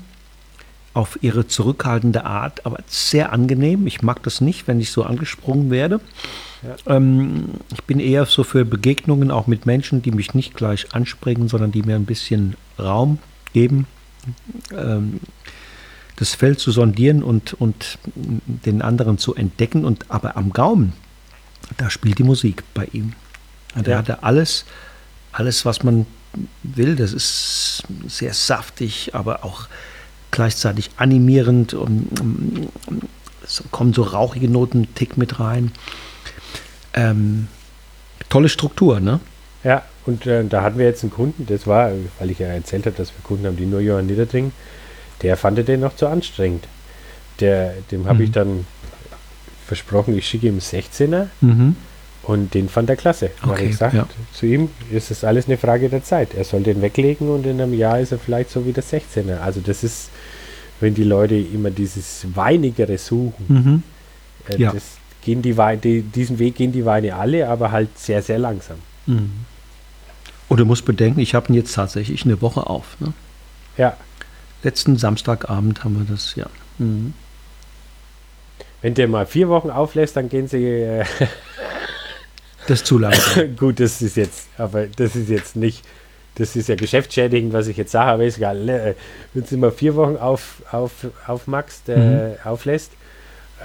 [0.93, 3.87] auf ihre zurückhaltende Art aber sehr angenehm.
[3.87, 5.99] Ich mag das nicht, wenn ich so angesprungen werde.
[6.85, 11.47] Ähm, ich bin eher so für Begegnungen auch mit Menschen, die mich nicht gleich anspringen,
[11.47, 13.17] sondern die mir ein bisschen Raum
[13.53, 13.87] geben,
[14.75, 15.19] ähm,
[16.15, 19.85] das Feld zu sondieren und, und den anderen zu entdecken.
[19.85, 20.93] Und aber am Gaumen,
[21.77, 23.13] da spielt die Musik bei ihm.
[23.75, 23.97] Der Ja.
[23.97, 24.65] hatte alles,
[25.31, 26.05] alles, was man
[26.61, 26.95] will.
[26.95, 29.67] Das ist sehr saftig, aber auch
[30.31, 32.07] gleichzeitig animierend und
[33.43, 35.71] es kommen so rauchige Noten Tick mit rein.
[36.93, 37.47] Ähm,
[38.29, 39.19] tolle Struktur, ne?
[39.63, 42.85] Ja, und äh, da hatten wir jetzt einen Kunden, das war, weil ich ja erzählt
[42.85, 44.51] habe, dass wir Kunden haben, die nur Johann Niederdring,
[45.21, 46.67] der fand den noch zu anstrengend.
[47.39, 48.23] Der, dem habe mhm.
[48.25, 48.65] ich dann
[49.65, 51.75] versprochen, ich schicke ihm 16er mhm.
[52.23, 53.31] und den fand er klasse.
[53.41, 54.07] Okay, ich gesagt, ja.
[54.33, 56.33] zu ihm ist es alles eine Frage der Zeit.
[56.33, 59.39] Er soll den weglegen und in einem Jahr ist er vielleicht so wie der 16er.
[59.39, 60.09] Also das ist,
[60.79, 63.83] wenn die Leute immer dieses Weinigere suchen, mhm.
[64.49, 64.73] äh, ja.
[64.73, 64.83] das
[65.23, 68.77] gehen die, die, diesen Weg gehen die Weine alle, aber halt sehr, sehr langsam.
[69.05, 69.31] Mhm.
[70.53, 72.95] Und du musst bedenken, ich habe ihn jetzt tatsächlich eine Woche auf.
[72.99, 73.11] Ne?
[73.75, 73.97] Ja.
[74.61, 76.45] Letzten Samstagabend haben wir das, ja.
[76.77, 77.15] Mhm.
[78.83, 80.63] Wenn der mal vier Wochen auflässt, dann gehen sie.
[80.63, 81.05] Äh
[82.67, 83.15] das ist zu lang.
[83.57, 85.83] Gut, das ist jetzt, aber das ist jetzt nicht,
[86.35, 88.63] das ist ja geschäftsschädigend, was ich jetzt sage, aber ist egal.
[88.63, 88.95] Ne?
[89.33, 90.91] Wenn sie mal vier Wochen auf, auf,
[91.25, 92.35] auf Max äh, mhm.
[92.43, 92.91] auflässt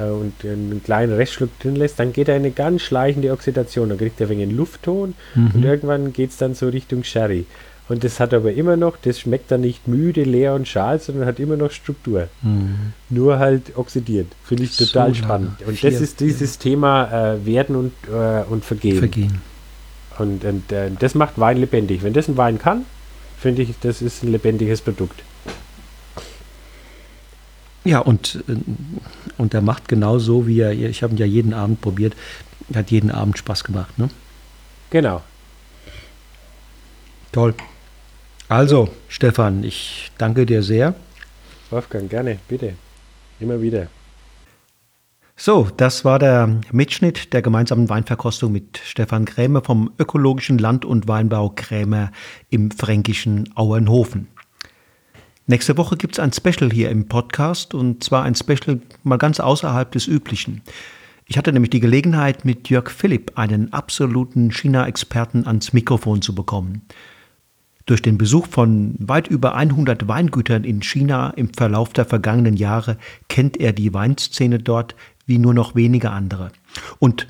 [0.05, 3.89] und einen kleinen Restschluck drin lässt, dann geht eine ganz schleichende Oxidation.
[3.89, 5.51] Dann kriegt er wegen Luftton mhm.
[5.55, 7.47] und irgendwann geht es dann so Richtung Sherry.
[7.89, 11.27] Und das hat aber immer noch, das schmeckt dann nicht müde, leer und schal, sondern
[11.27, 12.29] hat immer noch Struktur.
[12.43, 12.93] Mhm.
[13.09, 14.27] Nur halt oxidiert.
[14.45, 15.63] Finde ich total so spannend.
[15.67, 18.99] Und das ist dieses Thema äh, Werden und, äh, und Vergehen.
[18.99, 19.41] Vergehen.
[20.19, 22.03] Und, und äh, das macht Wein lebendig.
[22.03, 22.85] Wenn das ein Wein kann,
[23.39, 25.23] finde ich, das ist ein lebendiges Produkt.
[27.89, 28.57] Ja, und, äh,
[29.39, 32.15] und er macht genau so, wie er, ich habe ihn ja jeden Abend probiert,
[32.75, 33.99] hat jeden Abend Spaß gemacht.
[33.99, 34.11] Ne?
[34.91, 35.23] Genau.
[37.33, 37.55] Toll.
[38.47, 40.95] Also, Stefan, ich danke dir sehr.
[41.71, 42.75] Wolfgang, gerne, bitte.
[43.41, 43.87] Immer wieder.
[45.35, 51.09] So, das war der Mitschnitt der gemeinsamen Weinverkostung mit Stefan Krämer vom ökologischen Land- und
[51.09, 52.11] Weinbau Krämer
[52.51, 54.29] im fränkischen Auenhofen.
[55.51, 59.41] Nächste Woche gibt es ein Special hier im Podcast und zwar ein Special mal ganz
[59.41, 60.61] außerhalb des Üblichen.
[61.25, 66.83] Ich hatte nämlich die Gelegenheit, mit Jörg Philipp einen absoluten China-Experten ans Mikrofon zu bekommen.
[67.87, 72.99] Durch den Besuch von weit über 100 Weingütern in China im Verlauf der vergangenen Jahre
[73.29, 76.53] kennt er die Weinszene dort wie nur noch wenige andere.
[76.99, 77.27] Und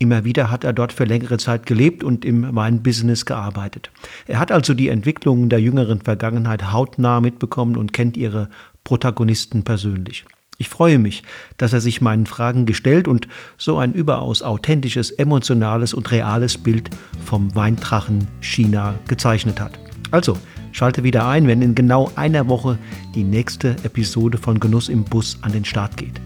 [0.00, 3.90] immer wieder hat er dort für längere Zeit gelebt und im Weinbusiness gearbeitet.
[4.26, 8.48] Er hat also die Entwicklungen der jüngeren Vergangenheit hautnah mitbekommen und kennt ihre
[8.82, 10.24] Protagonisten persönlich.
[10.56, 11.22] Ich freue mich,
[11.58, 16.90] dass er sich meinen Fragen gestellt und so ein überaus authentisches, emotionales und reales Bild
[17.24, 19.78] vom Weindrachen China gezeichnet hat.
[20.10, 20.36] Also,
[20.72, 22.78] schalte wieder ein, wenn in genau einer Woche
[23.14, 26.20] die nächste Episode von Genuss im Bus an den Start geht.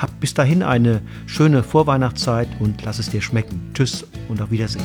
[0.00, 3.70] Hab bis dahin eine schöne Vorweihnachtszeit und lass es dir schmecken.
[3.74, 4.82] Tschüss und auf Wiedersehen.